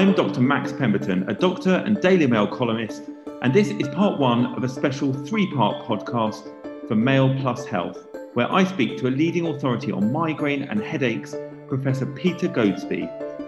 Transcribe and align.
I'm 0.00 0.14
Dr. 0.14 0.40
Max 0.40 0.72
Pemberton, 0.72 1.28
a 1.28 1.34
doctor 1.34 1.74
and 1.84 2.00
Daily 2.00 2.26
Mail 2.26 2.46
columnist, 2.46 3.02
and 3.42 3.52
this 3.52 3.68
is 3.68 3.86
part 3.88 4.18
one 4.18 4.46
of 4.54 4.64
a 4.64 4.68
special 4.68 5.12
three 5.12 5.46
part 5.52 5.84
podcast 5.84 6.88
for 6.88 6.94
Mail 6.94 7.38
Plus 7.42 7.66
Health, 7.66 8.06
where 8.32 8.50
I 8.50 8.64
speak 8.64 8.96
to 8.96 9.08
a 9.08 9.10
leading 9.10 9.48
authority 9.48 9.92
on 9.92 10.10
migraine 10.10 10.62
and 10.62 10.80
headaches, 10.80 11.34
Professor 11.68 12.06
Peter 12.06 12.48
Goadsby, 12.48 13.02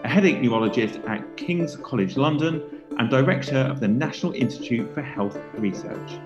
a 0.04 0.06
headache 0.06 0.42
neurologist 0.42 0.96
at 1.06 1.38
King's 1.38 1.76
College 1.76 2.18
London 2.18 2.82
and 2.98 3.08
director 3.08 3.56
of 3.56 3.80
the 3.80 3.88
National 3.88 4.34
Institute 4.34 4.92
for 4.92 5.00
Health 5.00 5.38
Research. 5.54 6.18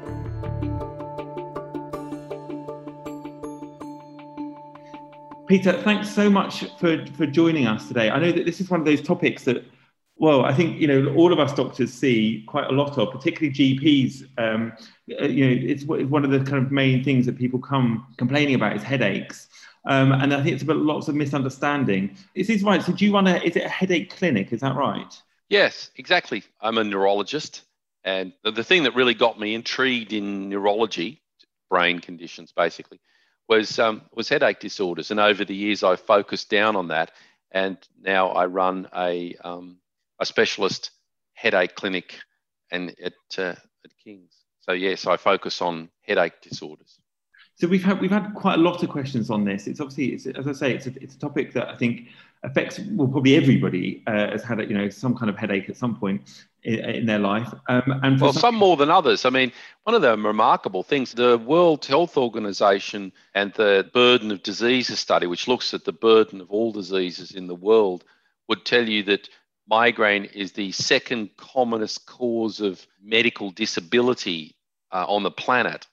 Peter, 5.46 5.80
thanks 5.82 6.12
so 6.12 6.28
much 6.28 6.64
for, 6.80 7.06
for 7.16 7.26
joining 7.26 7.68
us 7.68 7.86
today. 7.86 8.10
I 8.10 8.18
know 8.18 8.32
that 8.32 8.44
this 8.44 8.60
is 8.60 8.68
one 8.68 8.80
of 8.80 8.86
those 8.86 9.00
topics 9.00 9.44
that, 9.44 9.64
well, 10.18 10.44
I 10.44 10.54
think 10.54 10.80
you 10.80 10.86
know 10.86 11.14
all 11.14 11.32
of 11.32 11.38
us 11.38 11.52
doctors 11.52 11.92
see 11.92 12.42
quite 12.46 12.66
a 12.66 12.72
lot 12.72 12.96
of, 12.98 13.12
particularly 13.12 13.54
GPs. 13.54 14.26
Um, 14.38 14.72
uh, 15.20 15.26
you 15.26 15.46
know, 15.46 15.62
it's 15.66 15.84
one 15.84 16.24
of 16.24 16.30
the 16.30 16.38
kind 16.38 16.64
of 16.64 16.72
main 16.72 17.04
things 17.04 17.26
that 17.26 17.36
people 17.36 17.58
come 17.58 18.06
complaining 18.16 18.54
about 18.54 18.76
is 18.76 18.82
headaches. 18.82 19.48
Um, 19.84 20.12
and 20.12 20.34
I 20.34 20.42
think 20.42 20.54
it's 20.54 20.62
about 20.64 20.78
lots 20.78 21.08
of 21.08 21.14
misunderstanding. 21.14 22.16
Is 22.34 22.48
this 22.48 22.62
right? 22.62 22.82
So, 22.82 22.92
do 22.92 23.04
you 23.04 23.12
run 23.12 23.26
a? 23.26 23.36
Is 23.36 23.56
it 23.56 23.64
a 23.64 23.68
headache 23.68 24.16
clinic? 24.16 24.52
Is 24.52 24.60
that 24.60 24.74
right? 24.74 25.14
Yes, 25.48 25.90
exactly. 25.96 26.42
I'm 26.60 26.78
a 26.78 26.84
neurologist, 26.84 27.62
and 28.02 28.32
the 28.42 28.64
thing 28.64 28.84
that 28.84 28.94
really 28.94 29.14
got 29.14 29.38
me 29.38 29.54
intrigued 29.54 30.12
in 30.12 30.48
neurology, 30.48 31.22
brain 31.70 32.00
conditions, 32.00 32.52
basically, 32.52 33.00
was 33.48 33.78
um, 33.78 34.02
was 34.12 34.30
headache 34.30 34.60
disorders. 34.60 35.10
And 35.10 35.20
over 35.20 35.44
the 35.44 35.54
years, 35.54 35.84
I 35.84 35.96
focused 35.96 36.48
down 36.48 36.74
on 36.74 36.88
that, 36.88 37.12
and 37.52 37.76
now 38.00 38.30
I 38.30 38.46
run 38.46 38.88
a 38.96 39.36
um, 39.44 39.76
a 40.18 40.26
specialist 40.26 40.90
headache 41.34 41.74
clinic, 41.74 42.18
and 42.70 42.94
at 43.02 43.14
uh, 43.38 43.54
at 43.84 43.90
King's. 44.02 44.32
So 44.60 44.72
yes, 44.72 45.06
I 45.06 45.16
focus 45.16 45.62
on 45.62 45.88
headache 46.02 46.40
disorders. 46.42 46.98
So 47.54 47.66
we've 47.66 47.84
had 47.84 48.00
we've 48.00 48.10
had 48.10 48.34
quite 48.34 48.58
a 48.58 48.62
lot 48.62 48.82
of 48.82 48.90
questions 48.90 49.30
on 49.30 49.44
this. 49.44 49.66
It's 49.66 49.80
obviously, 49.80 50.08
it's, 50.08 50.26
as 50.26 50.46
I 50.46 50.52
say, 50.52 50.74
it's 50.74 50.86
a, 50.86 50.92
it's 51.02 51.14
a 51.14 51.18
topic 51.18 51.54
that 51.54 51.68
I 51.68 51.76
think 51.76 52.08
affects 52.42 52.78
well 52.90 53.08
probably 53.08 53.34
everybody 53.34 54.02
uh, 54.06 54.30
has 54.30 54.42
had 54.42 54.60
you 54.68 54.76
know 54.76 54.90
some 54.90 55.16
kind 55.16 55.30
of 55.30 55.38
headache 55.38 55.70
at 55.70 55.76
some 55.76 55.96
point 55.96 56.44
in, 56.64 56.78
in 56.80 57.06
their 57.06 57.18
life. 57.18 57.52
Um, 57.68 58.00
and 58.02 58.20
well, 58.20 58.34
some, 58.34 58.40
some 58.40 58.54
more 58.56 58.76
than 58.76 58.90
others. 58.90 59.24
I 59.24 59.30
mean, 59.30 59.52
one 59.84 59.94
of 59.94 60.02
the 60.02 60.18
remarkable 60.18 60.82
things, 60.82 61.12
the 61.12 61.38
World 61.38 61.86
Health 61.86 62.18
Organization 62.18 63.10
and 63.34 63.54
the 63.54 63.88
Burden 63.94 64.30
of 64.30 64.42
Diseases 64.42 64.98
study, 64.98 65.26
which 65.26 65.48
looks 65.48 65.72
at 65.72 65.84
the 65.84 65.92
burden 65.92 66.42
of 66.42 66.50
all 66.50 66.72
diseases 66.72 67.30
in 67.30 67.46
the 67.46 67.54
world, 67.54 68.04
would 68.48 68.66
tell 68.66 68.86
you 68.86 69.02
that 69.04 69.30
migraine 69.68 70.24
is 70.24 70.52
the 70.52 70.72
second 70.72 71.30
commonest 71.36 72.06
cause 72.06 72.60
of 72.60 72.86
medical 73.02 73.50
disability 73.50 74.56
uh, 74.92 75.04
on 75.08 75.22
the 75.22 75.30
planet, 75.30 75.86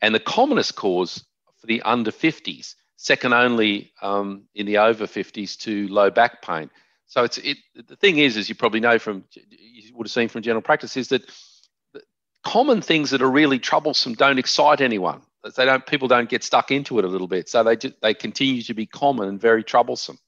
and 0.00 0.14
the 0.14 0.20
commonest 0.20 0.76
cause 0.76 1.24
for 1.60 1.66
the 1.66 1.82
under 1.82 2.10
50s, 2.10 2.74
second 2.96 3.32
only 3.34 3.92
um, 4.02 4.44
in 4.54 4.66
the 4.66 4.78
over 4.78 5.06
50s 5.06 5.58
to 5.60 5.88
low 5.88 6.10
back 6.10 6.42
pain. 6.42 6.70
So 7.06 7.24
it's 7.24 7.38
it. 7.38 7.56
The 7.74 7.96
thing 7.96 8.18
is, 8.18 8.36
as 8.36 8.48
you 8.48 8.54
probably 8.54 8.80
know 8.80 8.98
from 8.98 9.24
you 9.34 9.94
would 9.94 10.06
have 10.06 10.12
seen 10.12 10.28
from 10.28 10.42
general 10.42 10.62
practice, 10.62 10.96
is 10.96 11.08
that 11.08 11.22
common 12.44 12.82
things 12.82 13.10
that 13.10 13.22
are 13.22 13.30
really 13.30 13.58
troublesome 13.58 14.14
don't 14.14 14.38
excite 14.38 14.80
anyone. 14.80 15.22
They 15.56 15.64
don't. 15.64 15.86
People 15.86 16.08
don't 16.08 16.28
get 16.28 16.44
stuck 16.44 16.70
into 16.70 16.98
it 16.98 17.04
a 17.04 17.08
little 17.08 17.28
bit, 17.28 17.48
so 17.48 17.62
they 17.62 17.76
just, 17.76 18.00
they 18.02 18.12
continue 18.12 18.62
to 18.62 18.74
be 18.74 18.84
common 18.84 19.28
and 19.28 19.40
very 19.40 19.64
troublesome. 19.64 20.18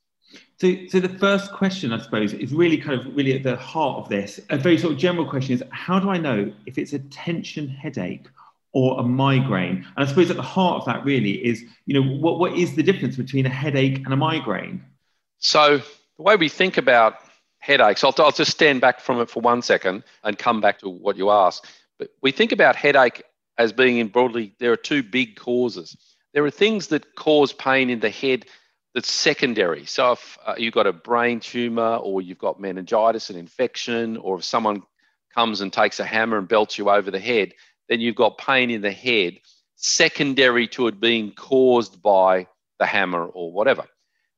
So, 0.60 0.74
so 0.88 1.00
the 1.00 1.08
first 1.08 1.52
question, 1.52 1.92
I 1.92 1.98
suppose, 2.00 2.32
is 2.32 2.52
really 2.52 2.76
kind 2.76 3.00
of 3.00 3.16
really 3.16 3.34
at 3.34 3.42
the 3.42 3.56
heart 3.56 3.98
of 3.98 4.08
this. 4.08 4.38
A 4.50 4.58
very 4.58 4.76
sort 4.76 4.92
of 4.92 4.98
general 4.98 5.26
question 5.26 5.54
is: 5.54 5.62
How 5.70 5.98
do 5.98 6.10
I 6.10 6.18
know 6.18 6.52
if 6.66 6.76
it's 6.78 6.92
a 6.92 6.98
tension 6.98 7.68
headache 7.68 8.26
or 8.72 9.00
a 9.00 9.02
migraine? 9.02 9.86
And 9.96 10.04
I 10.04 10.06
suppose 10.06 10.30
at 10.30 10.36
the 10.36 10.42
heart 10.42 10.80
of 10.80 10.86
that 10.86 11.04
really 11.04 11.44
is, 11.44 11.64
you 11.86 11.94
know, 11.94 12.02
what 12.02 12.38
what 12.38 12.52
is 12.52 12.76
the 12.76 12.82
difference 12.82 13.16
between 13.16 13.46
a 13.46 13.50
headache 13.50 13.98
and 14.04 14.12
a 14.12 14.16
migraine? 14.16 14.84
So 15.38 15.78
the 16.16 16.22
way 16.22 16.36
we 16.36 16.50
think 16.50 16.76
about 16.76 17.14
headaches, 17.60 18.04
I'll, 18.04 18.14
I'll 18.19 18.30
just 18.30 18.50
stand 18.50 18.80
back 18.80 19.00
from 19.00 19.20
it 19.20 19.30
for 19.30 19.40
one 19.40 19.62
second 19.62 20.04
and 20.24 20.38
come 20.38 20.60
back 20.60 20.78
to 20.80 20.88
what 20.90 21.16
you 21.16 21.30
asked. 21.30 21.66
But 21.98 22.10
we 22.22 22.32
think 22.32 22.52
about 22.52 22.76
headache 22.76 23.22
as 23.60 23.72
being 23.72 23.98
in 23.98 24.08
broadly, 24.08 24.54
there 24.58 24.72
are 24.72 24.76
two 24.76 25.02
big 25.02 25.36
causes. 25.36 25.96
There 26.32 26.44
are 26.44 26.50
things 26.50 26.86
that 26.88 27.14
cause 27.14 27.52
pain 27.52 27.90
in 27.90 28.00
the 28.00 28.08
head 28.08 28.46
that's 28.94 29.10
secondary. 29.10 29.86
So 29.86 30.12
if 30.12 30.38
uh, 30.44 30.54
you've 30.58 30.74
got 30.74 30.86
a 30.86 30.92
brain 30.92 31.40
tumor 31.40 31.96
or 31.96 32.22
you've 32.22 32.38
got 32.38 32.60
meningitis, 32.60 33.30
an 33.30 33.36
infection, 33.36 34.16
or 34.16 34.38
if 34.38 34.44
someone 34.44 34.82
comes 35.34 35.60
and 35.60 35.72
takes 35.72 36.00
a 36.00 36.04
hammer 36.04 36.38
and 36.38 36.48
belts 36.48 36.76
you 36.76 36.90
over 36.90 37.10
the 37.10 37.20
head, 37.20 37.54
then 37.88 38.00
you've 38.00 38.16
got 38.16 38.38
pain 38.38 38.70
in 38.70 38.82
the 38.82 38.92
head 38.92 39.38
secondary 39.76 40.68
to 40.68 40.86
it 40.88 41.00
being 41.00 41.32
caused 41.32 42.02
by 42.02 42.46
the 42.78 42.86
hammer 42.86 43.24
or 43.24 43.52
whatever. 43.52 43.84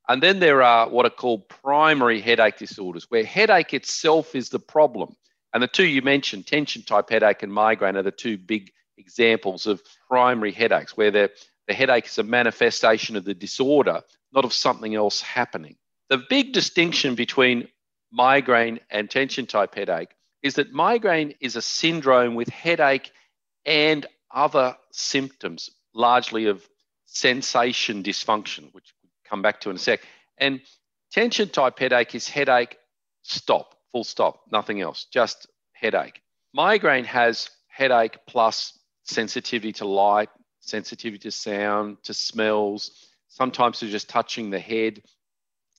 And 0.09 0.23
then 0.23 0.41
there 0.41 0.63
are 0.63 0.89
what 0.89 1.07
are 1.07 1.11
called 1.11 1.49
primary 1.49 2.21
headache 2.21 2.59
disorders, 2.59 3.07
where 3.09 3.25
headache 3.25 3.75
itself 3.75 4.35
is 4.35 4.49
the 4.51 4.59
problem. 4.59 5.15
And 5.55 5.63
the 5.63 5.69
two 5.69 5.87
you 5.87 6.03
mentioned, 6.03 6.47
tension 6.47 6.83
type 6.83 7.11
headache 7.11 7.43
and 7.43 7.53
migraine, 7.53 7.97
are 7.97 8.03
the 8.03 8.11
two 8.11 8.39
big 8.39 8.71
examples 8.99 9.67
of 9.67 9.83
primary 10.09 10.53
headaches, 10.53 10.97
where 10.97 11.11
the, 11.11 11.31
the 11.69 11.75
headache 11.75 12.07
is 12.07 12.19
a 12.19 12.23
manifestation 12.23 13.17
of 13.17 13.25
the 13.25 13.35
disorder, 13.35 14.03
not 14.33 14.45
of 14.45 14.53
something 14.53 14.95
else 14.95 15.21
happening. 15.21 15.77
The 16.09 16.19
big 16.19 16.53
distinction 16.53 17.15
between 17.15 17.69
migraine 18.11 18.81
and 18.91 19.11
tension 19.11 19.47
type 19.47 19.75
headache 19.75 20.11
is 20.43 20.55
that 20.55 20.73
migraine 20.73 21.35
is 21.41 21.57
a 21.57 21.63
syndrome 21.63 22.35
with 22.35 22.49
headache 22.49 23.11
and 23.65 24.07
other 24.31 24.77
symptoms, 24.91 25.71
largely 25.95 26.47
of 26.47 26.67
sensation 27.07 28.03
dysfunction, 28.03 28.73
which 28.75 28.93
we'll 29.03 29.11
come 29.25 29.43
back 29.43 29.61
to 29.61 29.71
in 29.71 29.77
a 29.77 29.79
sec. 29.79 30.01
And 30.39 30.61
tension 31.13 31.49
type 31.49 31.79
headache 31.79 32.15
is 32.15 32.29
headache, 32.29 32.77
stop, 33.23 33.77
full 33.93 34.05
stop, 34.05 34.41
nothing 34.51 34.81
else, 34.81 35.07
just 35.13 35.47
headache. 35.73 36.21
Migraine 36.53 37.05
has 37.05 37.51
headache 37.69 38.19
plus 38.27 38.79
sensitivity 39.05 39.73
to 39.73 39.87
light, 39.87 40.29
sensitivity 40.63 41.19
to 41.19 41.31
sound, 41.31 42.03
to 42.05 42.15
smells, 42.15 43.09
sometimes 43.29 43.81
to 43.81 43.89
just 43.89 44.09
touching 44.09 44.51
the 44.51 44.59
head. 44.59 45.03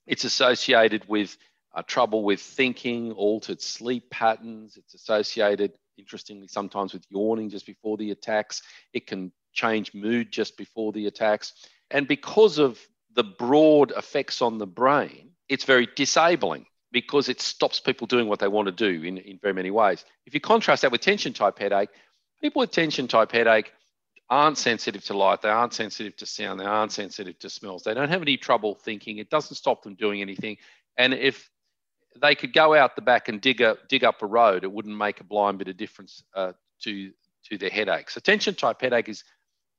It's 0.05 0.25
associated 0.25 1.07
with 1.07 1.35
uh, 1.73 1.81
trouble 1.81 2.23
with 2.23 2.41
thinking, 2.41 3.11
altered 3.13 3.61
sleep 3.61 4.09
patterns. 4.09 4.77
It's 4.77 4.93
associated, 4.93 5.73
interestingly, 5.97 6.47
sometimes 6.47 6.93
with 6.93 7.03
yawning 7.09 7.49
just 7.49 7.65
before 7.65 7.97
the 7.97 8.11
attacks. 8.11 8.61
It 8.93 9.07
can 9.07 9.31
change 9.53 9.93
mood 9.93 10.31
just 10.31 10.57
before 10.57 10.91
the 10.91 11.07
attacks. 11.07 11.53
And 11.89 12.07
because 12.07 12.59
of 12.59 12.79
the 13.15 13.23
broad 13.23 13.91
effects 13.91 14.41
on 14.41 14.57
the 14.57 14.67
brain, 14.67 15.31
it's 15.49 15.63
very 15.63 15.87
disabling 15.95 16.65
because 16.91 17.29
it 17.29 17.41
stops 17.41 17.79
people 17.79 18.05
doing 18.05 18.27
what 18.27 18.39
they 18.39 18.47
want 18.47 18.67
to 18.67 18.71
do 18.71 19.03
in, 19.03 19.17
in 19.17 19.39
very 19.39 19.53
many 19.53 19.71
ways. 19.71 20.05
If 20.25 20.33
you 20.33 20.39
contrast 20.39 20.83
that 20.83 20.91
with 20.91 21.01
tension 21.01 21.33
type 21.33 21.57
headache, 21.57 21.89
people 22.41 22.59
with 22.59 22.71
tension 22.71 23.07
type 23.07 23.31
headache 23.31 23.71
aren't 24.29 24.57
sensitive 24.57 25.03
to 25.05 25.17
light, 25.17 25.41
they 25.41 25.49
aren't 25.49 25.73
sensitive 25.73 26.15
to 26.17 26.25
sound, 26.25 26.59
they 26.59 26.65
aren't 26.65 26.91
sensitive 26.91 27.37
to 27.39 27.49
smells, 27.49 27.83
they 27.83 27.93
don't 27.93 28.09
have 28.09 28.21
any 28.21 28.37
trouble 28.37 28.75
thinking, 28.75 29.17
it 29.17 29.29
doesn't 29.29 29.55
stop 29.55 29.83
them 29.83 29.95
doing 29.95 30.21
anything. 30.21 30.57
And 30.97 31.13
if 31.13 31.49
they 32.21 32.35
could 32.35 32.53
go 32.53 32.75
out 32.75 32.95
the 32.95 33.01
back 33.01 33.27
and 33.27 33.41
dig, 33.41 33.61
a, 33.61 33.77
dig 33.89 34.03
up 34.03 34.21
a 34.21 34.25
road, 34.25 34.63
it 34.63 34.71
wouldn't 34.71 34.97
make 34.97 35.19
a 35.19 35.23
blind 35.23 35.57
bit 35.57 35.67
of 35.67 35.77
difference 35.77 36.23
uh, 36.35 36.53
to, 36.83 37.11
to 37.49 37.57
their 37.57 37.69
headache. 37.69 38.09
So, 38.09 38.19
tension 38.19 38.55
type 38.55 38.81
headache 38.81 39.09
is 39.09 39.23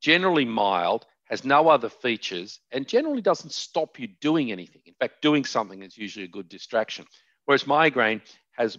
generally 0.01 0.45
mild 0.45 1.07
has 1.27 1.45
no 1.45 1.69
other 1.69 1.89
features, 1.89 2.61
and 2.71 2.87
generally 2.87 3.23
doesn't 3.23 3.53
stop 3.53 3.99
you 3.99 4.09
doing 4.21 4.53
anything. 4.53 4.83
In 4.85 4.95
fact, 4.95 5.23
doing 5.23 5.45
something 5.45 5.83
is 5.83 5.97
usually 5.97 6.27
a 6.27 6.29
good 6.29 6.49
distraction. 6.49 7.07
Whereas 7.47 7.67
migraine 7.67 8.21
has 8.53 8.79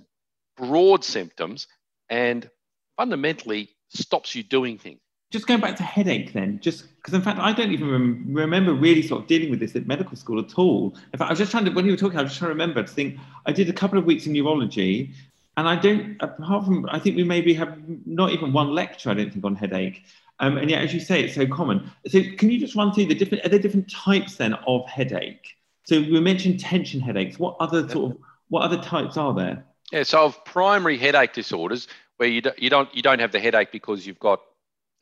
broad 0.56 1.04
symptoms 1.04 1.68
and 2.10 2.50
fundamentally 2.98 3.70
stops 3.90 4.36
you 4.36 4.44
doing 4.44 4.78
things. 4.78 5.00
Just 5.36 5.48
going 5.48 5.60
back 5.60 5.76
to 5.76 5.84
headache, 5.84 6.32
then, 6.32 6.62
just 6.62 6.96
because 6.96 7.14
in 7.14 7.22
fact 7.22 7.40
I 7.42 7.52
don't 7.52 7.74
even 7.74 7.92
rem- 7.92 8.26
remember 8.30 8.74
really 8.74 9.02
sort 9.02 9.22
of 9.22 9.28
dealing 9.28 9.50
with 9.50 9.60
this 9.60 9.76
at 9.76 9.86
medical 9.86 10.16
school 10.16 10.40
at 10.40 10.58
all. 10.58 10.96
In 11.12 11.20
fact, 11.20 11.28
I 11.28 11.34
was 11.34 11.40
just 11.40 11.52
trying 11.52 11.66
to 11.66 11.72
when 11.72 11.84
you 11.84 11.92
were 11.92 11.98
talking, 11.98 12.18
I 12.18 12.22
was 12.22 12.32
just 12.32 12.40
trying 12.40 12.52
to 12.52 12.54
remember 12.54 12.82
to 12.82 12.88
think 12.88 13.20
I 13.46 13.52
did 13.52 13.68
a 13.68 13.74
couple 13.74 14.00
of 14.00 14.06
weeks 14.06 14.26
in 14.26 14.32
neurology, 14.32 15.12
and 15.58 15.68
I 15.68 15.76
don't 15.76 16.16
apart 16.22 16.64
from 16.64 16.88
I 16.90 17.00
think 17.00 17.18
we 17.18 17.26
maybe 17.26 17.54
have 17.54 17.78
not 18.06 18.32
even 18.32 18.54
one 18.54 18.74
lecture 18.74 19.10
I 19.10 19.14
don't 19.14 19.30
think 19.30 19.44
on 19.44 19.56
headache. 19.58 20.06
Um, 20.40 20.58
and 20.58 20.70
yet, 20.70 20.82
as 20.86 20.94
you 20.94 21.02
say, 21.02 21.22
it's 21.22 21.36
so 21.36 21.46
common. 21.46 21.92
So, 22.08 22.22
can 22.38 22.50
you 22.50 22.58
just 22.58 22.74
run 22.74 22.94
through 22.94 23.08
the 23.08 23.16
different? 23.16 23.46
Are 23.46 23.50
there 23.50 23.60
different 23.60 23.92
types 23.92 24.38
then 24.38 24.54
of 24.68 24.88
headache? 24.88 25.58
So, 25.84 26.00
we 26.00 26.22
mentioned 26.22 26.62
tension 26.62 27.02
headaches. 27.02 27.38
What 27.38 27.58
other 27.60 27.90
sort 27.90 28.14
of 28.14 28.18
what 28.48 28.62
other 28.62 28.82
types 28.82 29.18
are 29.18 29.34
there? 29.34 29.66
Yeah, 29.92 30.04
so 30.04 30.24
of 30.24 30.46
primary 30.46 30.98
headache 30.98 31.34
disorders, 31.34 31.90
where 32.16 32.30
you 32.30 32.40
don't, 32.40 32.58
you 32.58 32.70
don't 32.70 32.96
you 32.96 33.02
don't 33.02 33.20
have 33.20 33.34
the 33.34 33.40
headache 33.42 33.74
because 33.74 34.08
you've 34.08 34.20
got 34.20 34.40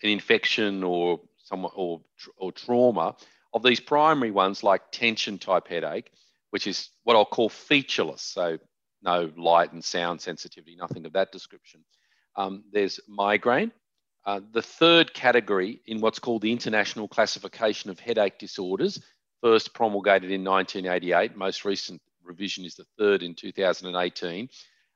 an 0.03 0.09
infection 0.09 0.83
or 0.83 1.19
some 1.43 1.67
or 1.75 2.01
or 2.37 2.51
trauma. 2.51 3.15
Of 3.53 3.61
these 3.61 3.79
primary 3.79 4.31
ones, 4.31 4.63
like 4.63 4.91
tension 4.91 5.37
type 5.37 5.67
headache, 5.67 6.11
which 6.49 6.65
is 6.65 6.89
what 7.03 7.15
I'll 7.15 7.25
call 7.25 7.49
featureless, 7.49 8.23
so 8.23 8.57
no 9.03 9.31
light 9.37 9.73
and 9.73 9.83
sound 9.83 10.21
sensitivity, 10.21 10.75
nothing 10.75 11.05
of 11.05 11.13
that 11.13 11.31
description. 11.31 11.83
Um, 12.35 12.63
there's 12.71 12.99
migraine. 13.07 13.71
Uh, 14.25 14.39
the 14.51 14.61
third 14.61 15.13
category 15.13 15.81
in 15.85 15.99
what's 15.99 16.19
called 16.19 16.41
the 16.41 16.51
International 16.51 17.07
Classification 17.07 17.89
of 17.89 17.99
Headache 17.99 18.39
Disorders, 18.39 18.99
first 19.41 19.73
promulgated 19.73 20.31
in 20.31 20.43
1988, 20.43 21.35
most 21.35 21.65
recent 21.65 22.01
revision 22.23 22.63
is 22.63 22.75
the 22.75 22.85
third 22.97 23.21
in 23.21 23.35
2018. 23.35 24.47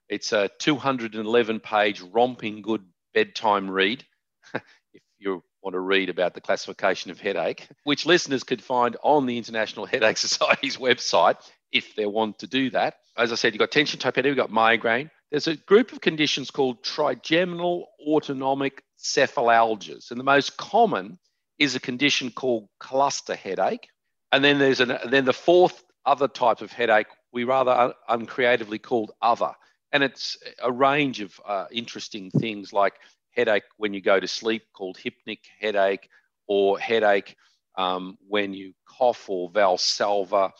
It's 0.09 0.31
a 0.31 0.49
211 0.59 1.59
page 1.59 2.01
romping 2.01 2.61
good 2.61 2.85
bedtime 3.13 3.69
read. 3.69 4.05
you 5.19 5.43
want 5.61 5.73
to 5.73 5.79
read 5.79 6.09
about 6.09 6.33
the 6.33 6.41
classification 6.41 7.11
of 7.11 7.19
headache, 7.19 7.67
which 7.83 8.05
listeners 8.05 8.43
could 8.43 8.61
find 8.61 8.95
on 9.03 9.25
the 9.25 9.37
International 9.37 9.85
Headache 9.85 10.17
Society's 10.29 10.77
website 10.77 11.37
if 11.71 11.95
they 11.95 12.05
want 12.05 12.39
to 12.39 12.47
do 12.47 12.69
that. 12.71 12.95
As 13.17 13.31
I 13.31 13.35
said, 13.35 13.53
you've 13.53 13.59
got 13.59 13.71
tension 13.71 13.99
type 13.99 14.15
headache, 14.15 14.29
you've 14.29 14.37
got 14.37 14.51
migraine. 14.51 15.09
There's 15.31 15.47
a 15.47 15.55
group 15.55 15.91
of 15.91 15.99
conditions 15.99 16.51
called 16.51 16.83
trigeminal 16.83 17.89
autonomic 18.07 18.83
cephalalgias. 18.97 20.11
And 20.11 20.19
the 20.19 20.23
most 20.23 20.55
common 20.55 21.19
is 21.59 21.75
a 21.75 21.79
condition 21.79 22.31
called 22.31 22.69
cluster 22.79 23.35
headache. 23.35 23.89
And 24.31 24.43
then 24.43 24.59
there's 24.59 24.79
an, 24.79 24.97
then 25.09 25.25
the 25.25 25.33
fourth 25.33 25.83
other 26.05 26.27
type 26.27 26.61
of 26.61 26.71
headache 26.71 27.07
we 27.33 27.43
rather 27.43 27.71
un- 27.71 27.93
uncreatively 28.07 28.79
called 28.79 29.11
other. 29.21 29.51
And 29.91 30.03
it's 30.03 30.37
a 30.61 30.71
range 30.71 31.21
of 31.21 31.39
uh, 31.45 31.65
interesting 31.71 32.31
things 32.31 32.71
like 32.71 32.93
headache 33.37 33.63
when 33.77 33.93
you 33.93 34.01
go 34.01 34.19
to 34.19 34.27
sleep 34.27 34.63
called 34.73 34.97
hypnic 34.97 35.39
headache 35.61 36.09
or 36.47 36.79
headache 36.79 37.35
um, 37.77 38.17
when 38.27 38.53
you 38.53 38.73
cough 38.85 39.29
or 39.29 39.49
valsalva 39.51 40.51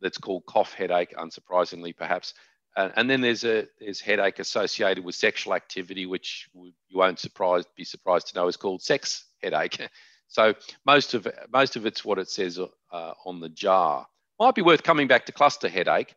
that's 0.00 0.18
called 0.18 0.44
cough 0.46 0.72
headache, 0.72 1.14
unsurprisingly 1.16 1.96
perhaps. 1.96 2.34
Uh, 2.76 2.88
and 2.96 3.08
then 3.08 3.20
there's 3.20 3.44
a 3.44 3.66
there's 3.78 4.00
headache 4.00 4.38
associated 4.38 5.04
with 5.04 5.14
sexual 5.14 5.54
activity, 5.54 6.06
which 6.06 6.48
you 6.54 6.98
won't 6.98 7.18
surprised 7.18 7.68
be 7.76 7.84
surprised 7.84 8.28
to 8.28 8.34
know 8.34 8.48
is 8.48 8.56
called 8.56 8.82
sex 8.82 9.26
headache. 9.42 9.78
so 10.28 10.54
most 10.86 11.12
of 11.12 11.28
most 11.52 11.76
of 11.76 11.84
it's 11.84 12.04
what 12.04 12.18
it 12.18 12.30
says 12.30 12.58
uh, 12.58 13.12
on 13.26 13.40
the 13.40 13.50
jar. 13.50 14.06
Might 14.40 14.54
be 14.54 14.62
worth 14.62 14.82
coming 14.82 15.06
back 15.06 15.26
to 15.26 15.32
cluster 15.32 15.68
headache. 15.68 16.14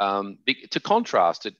Um, 0.00 0.38
to 0.70 0.80
contrast 0.80 1.44
it, 1.44 1.54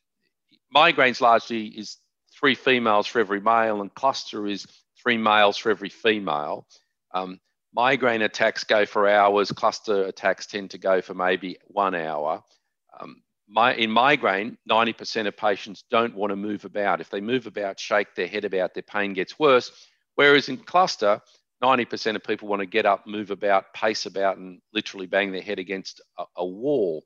migraines 0.75 1.21
largely 1.21 1.67
is 1.67 1.99
three 2.39 2.55
females 2.55 3.07
for 3.07 3.21
every 3.21 3.41
male, 3.41 3.81
and 3.81 3.93
cluster 3.95 4.47
is 4.47 4.67
three 5.03 5.17
males 5.17 5.57
for 5.57 5.71
every 5.71 5.89
female. 5.89 6.67
Um, 7.15 7.41
migraine 7.75 8.23
attacks 8.23 8.65
go 8.65 8.87
for 8.87 9.09
hours, 9.09 9.53
cluster 9.53 10.05
attacks 10.05 10.47
tend 10.47 10.71
to 10.71 10.79
go 10.79 11.01
for 11.01 11.15
maybe 11.15 11.59
one 11.67 11.95
hour. 11.95 12.43
Um, 12.99 13.23
my, 13.49 13.75
in 13.75 13.91
migraine, 13.91 14.59
90% 14.71 15.27
of 15.27 15.37
patients 15.37 15.85
don't 15.91 16.15
want 16.15 16.31
to 16.31 16.37
move 16.37 16.65
about. 16.65 17.01
If 17.01 17.11
they 17.11 17.21
move 17.21 17.47
about, 17.47 17.81
shake 17.81 18.15
their 18.15 18.27
head 18.27 18.45
about, 18.45 18.75
their 18.75 18.83
pain 18.83 19.15
gets 19.15 19.39
worse. 19.39 19.73
Whereas 20.17 20.49
in 20.49 20.59
cluster, 20.59 21.21
90% 21.63 22.17
of 22.17 22.23
people 22.23 22.49
want 22.49 22.61
to 22.61 22.67
get 22.67 22.87
up, 22.87 23.07
move 23.07 23.31
about, 23.31 23.73
pace 23.73 24.07
about, 24.07 24.37
and 24.37 24.61
literally 24.73 25.07
bang 25.07 25.33
their 25.33 25.43
head 25.43 25.59
against 25.59 26.01
a, 26.19 26.25
a 26.37 26.47
wall. 26.47 27.05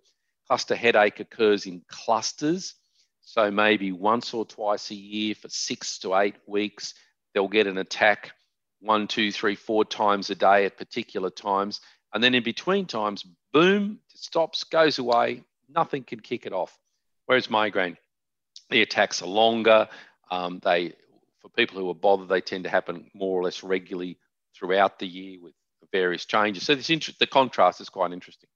Cluster 0.49 0.75
headache 0.75 1.20
occurs 1.20 1.67
in 1.67 1.82
clusters. 1.88 2.75
So 3.23 3.51
maybe 3.51 3.93
once 3.93 4.35
or 4.35 4.45
twice 4.45 4.91
a 4.91 4.95
year 4.95 5.35
for 5.35 5.49
six 5.49 5.99
to 6.01 6.15
eight 6.17 6.37
weeks, 6.47 6.95
they'll 7.33 7.49
get 7.49 7.67
an 7.67 7.79
attack 7.79 8.33
one, 8.81 9.07
two, 9.07 9.31
three, 9.33 9.55
four 9.55 9.85
times 9.85 10.29
a 10.31 10.35
day 10.35 10.67
at 10.67 10.77
particular 10.77 11.31
times. 11.31 11.81
And 12.13 12.23
then 12.23 12.35
in 12.35 12.43
between 12.43 12.87
times, 12.87 13.25
boom, 13.53 14.01
it 14.13 14.19
stops, 14.19 14.65
goes 14.65 14.99
away, 14.99 15.45
nothing 15.69 16.03
can 16.03 16.21
kick 16.21 16.47
it 16.47 16.53
off. 16.53 16.77
Whereas 17.27 17.49
migraine, 17.49 17.97
the 18.71 18.83
attacks 18.83 19.23
are 19.23 19.29
longer. 19.29 19.89
Um, 20.31 20.61
they, 20.63 20.95
for 21.41 21.49
people 21.49 21.79
who 21.79 21.89
are 21.91 21.95
bothered, 21.95 22.29
they 22.29 22.41
tend 22.41 22.65
to 22.65 22.71
happen 22.71 23.11
more 23.15 23.41
or 23.41 23.45
less 23.45 23.63
regularly 23.63 24.19
throughout 24.55 24.99
the 24.99 25.07
year 25.07 25.39
with 25.41 25.55
various 25.93 26.25
changes. 26.25 26.65
So 26.65 26.75
this 26.75 26.89
the 27.19 27.27
contrast 27.27 27.81
is 27.81 27.89
quite 27.89 28.13
interesting. 28.13 28.49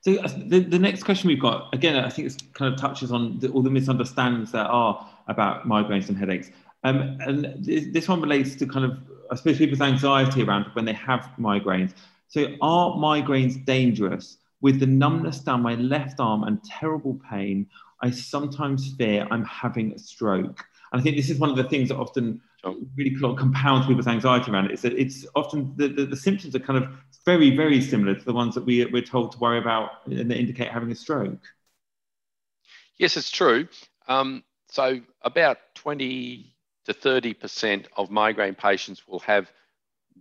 So 0.00 0.16
uh, 0.16 0.28
the, 0.36 0.60
the 0.60 0.78
next 0.78 1.02
question 1.02 1.28
we've 1.28 1.40
got, 1.40 1.72
again, 1.74 1.96
I 1.96 2.08
think 2.10 2.30
it 2.30 2.42
kind 2.52 2.72
of 2.72 2.80
touches 2.80 3.10
on 3.10 3.38
the, 3.38 3.48
all 3.48 3.62
the 3.62 3.70
misunderstandings 3.70 4.52
there 4.52 4.64
are 4.64 5.08
about 5.28 5.66
migraines 5.66 6.08
and 6.08 6.18
headaches. 6.18 6.50
Um, 6.84 7.18
and 7.20 7.54
this, 7.64 7.86
this 7.92 8.08
one 8.08 8.20
relates 8.20 8.54
to 8.56 8.66
kind 8.66 8.84
of, 8.84 8.98
I 9.30 9.36
suppose, 9.36 9.58
people's 9.58 9.80
anxiety 9.80 10.42
around 10.42 10.66
when 10.74 10.84
they 10.84 10.92
have 10.92 11.30
migraines. 11.38 11.94
So 12.28 12.54
are 12.60 12.92
migraines 12.92 13.64
dangerous? 13.64 14.38
With 14.60 14.80
the 14.80 14.86
numbness 14.86 15.40
down 15.40 15.62
my 15.62 15.74
left 15.74 16.20
arm 16.20 16.44
and 16.44 16.62
terrible 16.64 17.20
pain, 17.30 17.66
I 18.00 18.10
sometimes 18.10 18.94
fear 18.94 19.26
I'm 19.30 19.44
having 19.44 19.92
a 19.92 19.98
stroke. 19.98 20.64
And 20.92 21.00
I 21.00 21.02
think 21.02 21.16
this 21.16 21.30
is 21.30 21.38
one 21.38 21.50
of 21.50 21.56
the 21.56 21.64
things 21.64 21.88
that 21.88 21.96
often 21.96 22.40
really 22.96 23.14
compounds 23.16 23.86
people's 23.86 24.06
anxiety 24.06 24.50
around 24.50 24.66
it. 24.66 24.72
Is 24.72 24.82
that 24.82 24.92
it's 24.94 25.26
often 25.34 25.72
the, 25.76 25.88
the, 25.88 26.06
the, 26.06 26.16
symptoms 26.16 26.54
are 26.54 26.60
kind 26.60 26.82
of 26.82 26.90
very, 27.24 27.56
very 27.56 27.80
similar 27.80 28.14
to 28.14 28.24
the 28.24 28.32
ones 28.32 28.54
that 28.54 28.64
we, 28.64 28.84
we're 28.86 29.02
told 29.02 29.32
to 29.32 29.38
worry 29.38 29.58
about 29.58 30.06
and 30.06 30.30
that 30.30 30.36
indicate 30.36 30.70
having 30.70 30.90
a 30.90 30.94
stroke. 30.94 31.40
Yes, 32.96 33.16
it's 33.16 33.30
true. 33.30 33.68
Um, 34.06 34.44
so 34.70 35.00
about 35.22 35.58
20 35.74 36.54
to 36.86 36.94
30% 36.94 37.86
of 37.96 38.10
migraine 38.10 38.54
patients 38.54 39.06
will 39.06 39.20
have 39.20 39.50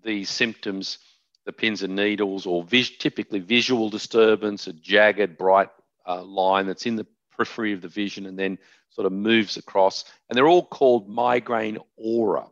these 0.03 0.29
symptoms, 0.29 0.99
the 1.45 1.53
pins 1.53 1.83
and 1.83 1.95
needles, 1.95 2.45
or 2.45 2.63
vis- 2.63 2.97
typically 2.97 3.39
visual 3.39 3.89
disturbance, 3.89 4.67
a 4.67 4.73
jagged, 4.73 5.37
bright 5.37 5.69
uh, 6.07 6.23
line 6.23 6.67
that's 6.67 6.85
in 6.85 6.95
the 6.95 7.07
periphery 7.35 7.73
of 7.73 7.81
the 7.81 7.87
vision 7.87 8.25
and 8.25 8.37
then 8.37 8.57
sort 8.89 9.05
of 9.05 9.11
moves 9.11 9.57
across. 9.57 10.05
And 10.29 10.37
they're 10.37 10.47
all 10.47 10.65
called 10.65 11.09
migraine 11.09 11.77
aura. 11.97 12.47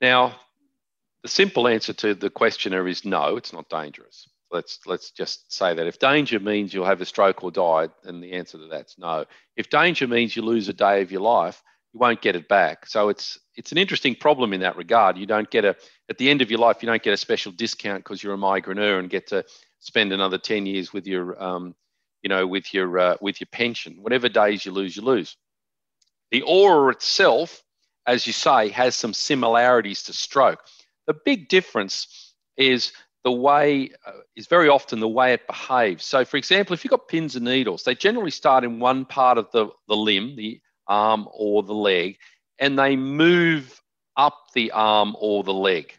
Now, 0.00 0.36
the 1.22 1.28
simple 1.28 1.66
answer 1.68 1.92
to 1.92 2.14
the 2.14 2.30
questioner 2.30 2.86
is 2.86 3.04
no, 3.04 3.36
it's 3.36 3.52
not 3.52 3.68
dangerous. 3.68 4.28
Let's 4.52 4.78
let's 4.86 5.10
just 5.10 5.52
say 5.52 5.74
that 5.74 5.86
if 5.86 5.98
danger 5.98 6.38
means 6.38 6.72
you'll 6.72 6.86
have 6.86 7.00
a 7.00 7.04
stroke 7.04 7.42
or 7.42 7.50
die, 7.50 7.88
then 8.04 8.20
the 8.20 8.34
answer 8.34 8.58
to 8.58 8.66
that's 8.68 8.96
no. 8.96 9.24
If 9.56 9.70
danger 9.70 10.06
means 10.06 10.36
you 10.36 10.42
lose 10.42 10.68
a 10.68 10.72
day 10.72 11.02
of 11.02 11.10
your 11.10 11.22
life, 11.22 11.60
you 11.92 11.98
won't 11.98 12.22
get 12.22 12.36
it 12.36 12.46
back. 12.46 12.86
So 12.86 13.08
it's 13.08 13.38
it's 13.56 13.72
an 13.72 13.78
interesting 13.78 14.14
problem 14.14 14.52
in 14.52 14.60
that 14.60 14.76
regard. 14.76 15.18
You 15.18 15.26
don't 15.26 15.50
get 15.50 15.64
a 15.64 15.74
at 16.08 16.18
the 16.18 16.30
end 16.30 16.42
of 16.42 16.50
your 16.50 16.60
life, 16.60 16.76
you 16.80 16.86
don't 16.86 17.02
get 17.02 17.12
a 17.12 17.16
special 17.16 17.50
discount 17.50 18.04
because 18.04 18.22
you're 18.22 18.34
a 18.34 18.38
migraineur 18.38 19.00
and 19.00 19.10
get 19.10 19.26
to 19.28 19.44
spend 19.80 20.12
another 20.12 20.38
10 20.38 20.66
years 20.66 20.92
with 20.92 21.06
your 21.06 21.42
um, 21.42 21.74
you 22.26 22.28
know, 22.28 22.44
with 22.44 22.74
your 22.74 22.98
uh, 22.98 23.16
with 23.20 23.40
your 23.40 23.46
pension. 23.52 23.98
Whatever 24.02 24.28
days 24.28 24.66
you 24.66 24.72
lose, 24.72 24.96
you 24.96 25.02
lose. 25.02 25.36
The 26.32 26.42
aura 26.42 26.90
itself, 26.90 27.62
as 28.04 28.26
you 28.26 28.32
say, 28.32 28.68
has 28.70 28.96
some 28.96 29.14
similarities 29.14 30.02
to 30.02 30.12
stroke. 30.12 30.58
The 31.06 31.14
big 31.14 31.48
difference 31.48 32.34
is 32.56 32.92
the 33.22 33.30
way 33.30 33.90
uh, 34.04 34.10
is 34.34 34.48
very 34.48 34.68
often 34.68 34.98
the 34.98 35.06
way 35.06 35.34
it 35.34 35.46
behaves. 35.46 36.04
So, 36.04 36.24
for 36.24 36.36
example, 36.36 36.74
if 36.74 36.82
you've 36.82 36.90
got 36.90 37.06
pins 37.06 37.36
and 37.36 37.44
needles, 37.44 37.84
they 37.84 37.94
generally 37.94 38.32
start 38.32 38.64
in 38.64 38.80
one 38.80 39.04
part 39.04 39.38
of 39.38 39.48
the, 39.52 39.68
the 39.86 39.96
limb, 39.96 40.34
the 40.34 40.60
arm 40.88 41.28
or 41.32 41.62
the 41.62 41.74
leg, 41.74 42.18
and 42.58 42.76
they 42.76 42.96
move 42.96 43.80
up 44.16 44.36
the 44.52 44.72
arm 44.72 45.14
or 45.20 45.44
the 45.44 45.54
leg. 45.54 45.92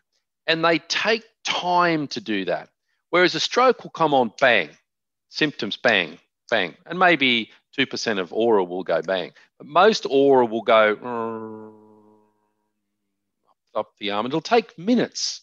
And 0.45 0.61
they 0.65 0.79
take 0.79 1.23
time 1.45 2.07
to 2.07 2.19
do 2.19 2.43
that. 2.43 2.67
Whereas 3.11 3.33
a 3.33 3.39
stroke 3.39 3.85
will 3.85 3.91
come 3.91 4.13
on 4.13 4.33
bang, 4.41 4.71
symptoms 5.37 5.77
bang, 5.77 6.17
bang. 6.49 6.75
And 6.85 6.97
maybe 6.97 7.51
2% 7.77 8.19
of 8.19 8.33
aura 8.33 8.63
will 8.63 8.83
go 8.83 9.01
bang. 9.01 9.31
But 9.57 9.67
most 9.67 10.05
aura 10.09 10.45
will 10.45 10.63
go 10.63 10.95
mm, 10.95 11.73
up 13.75 13.91
the 13.99 14.11
arm. 14.11 14.25
It'll 14.25 14.41
take 14.41 14.77
minutes. 14.77 15.41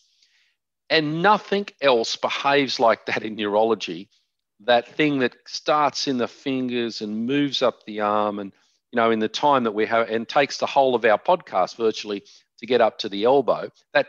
And 0.90 1.22
nothing 1.22 1.68
else 1.80 2.16
behaves 2.16 2.78
like 2.78 3.06
that 3.06 3.22
in 3.22 3.36
neurology. 3.36 4.10
That 4.60 4.88
thing 4.96 5.20
that 5.20 5.34
starts 5.46 6.08
in 6.08 6.18
the 6.18 6.28
fingers 6.28 7.00
and 7.00 7.26
moves 7.26 7.62
up 7.62 7.84
the 7.84 8.00
arm 8.00 8.38
and, 8.38 8.52
you 8.92 8.96
know, 8.96 9.10
in 9.10 9.18
the 9.18 9.28
time 9.28 9.64
that 9.64 9.72
we 9.72 9.86
have 9.86 10.08
and 10.10 10.28
takes 10.28 10.58
the 10.58 10.66
whole 10.66 10.94
of 10.94 11.04
our 11.04 11.18
podcast 11.18 11.76
virtually 11.76 12.24
to 12.58 12.66
get 12.66 12.80
up 12.80 12.98
to 12.98 13.08
the 13.08 13.24
elbow, 13.24 13.70
that, 13.92 14.06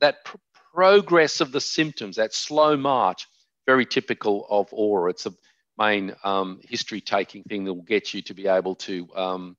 that 0.00 0.24
pr- 0.24 0.36
progress 0.74 1.40
of 1.40 1.52
the 1.52 1.60
symptoms, 1.60 2.16
that 2.16 2.32
slow 2.32 2.76
march, 2.76 3.26
very 3.66 3.86
typical 3.86 4.46
of 4.50 4.68
aura. 4.72 5.10
It's 5.10 5.26
a, 5.26 5.32
main 5.78 6.14
um, 6.24 6.60
history 6.62 7.00
taking 7.00 7.42
thing 7.44 7.64
that 7.64 7.74
will 7.74 7.82
get 7.82 8.12
you 8.12 8.22
to 8.22 8.34
be 8.34 8.46
able 8.46 8.74
to, 8.74 9.08
um, 9.16 9.56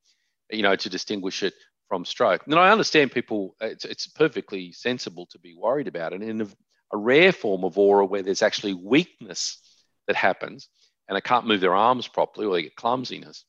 you 0.50 0.62
know, 0.62 0.75
to 0.75 0.89
distinguish 0.89 1.43
it 1.43 1.53
from 1.88 2.05
stroke. 2.05 2.43
And 2.45 2.55
I 2.55 2.72
understand 2.72 3.12
people, 3.12 3.55
it's, 3.62 3.86
it's 3.86 4.07
perfectly 4.07 4.72
sensible 4.72 5.25
to 5.27 5.39
be 5.39 5.55
worried 5.55 5.88
about 5.88 6.13
it. 6.13 6.22
And 6.22 6.29
in 6.29 6.41
a, 6.41 6.48
a 6.93 6.98
rare 6.98 7.31
form 7.31 7.63
of 7.63 7.77
aura 7.77 8.05
where 8.05 8.22
there's 8.24 8.41
actually 8.41 8.74
weakness 8.74 9.60
that 10.07 10.15
happens 10.15 10.69
and 11.07 11.15
they 11.15 11.22
can't 11.22 11.48
move 11.48 11.62
their 11.62 11.75
arms 11.75 12.07
properly 12.07 12.48
or 12.48 12.55
they 12.55 12.63
get 12.63 12.75
clumsiness, 12.75 13.45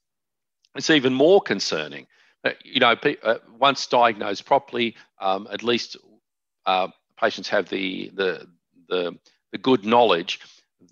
it's 0.74 0.90
even 0.90 1.14
more 1.14 1.40
concerning. 1.40 2.06
Uh, 2.44 2.50
you 2.64 2.80
know, 2.80 2.96
uh, 3.22 3.38
once 3.58 3.86
diagnosed 3.86 4.44
properly, 4.44 4.96
um, 5.20 5.46
at 5.50 5.62
least 5.62 5.96
uh, 6.66 6.88
patients 7.20 7.48
have 7.48 7.68
the, 7.68 8.10
the, 8.14 8.46
the, 8.88 9.18
the 9.54 9.58
good 9.58 9.86
knowledge 9.86 10.40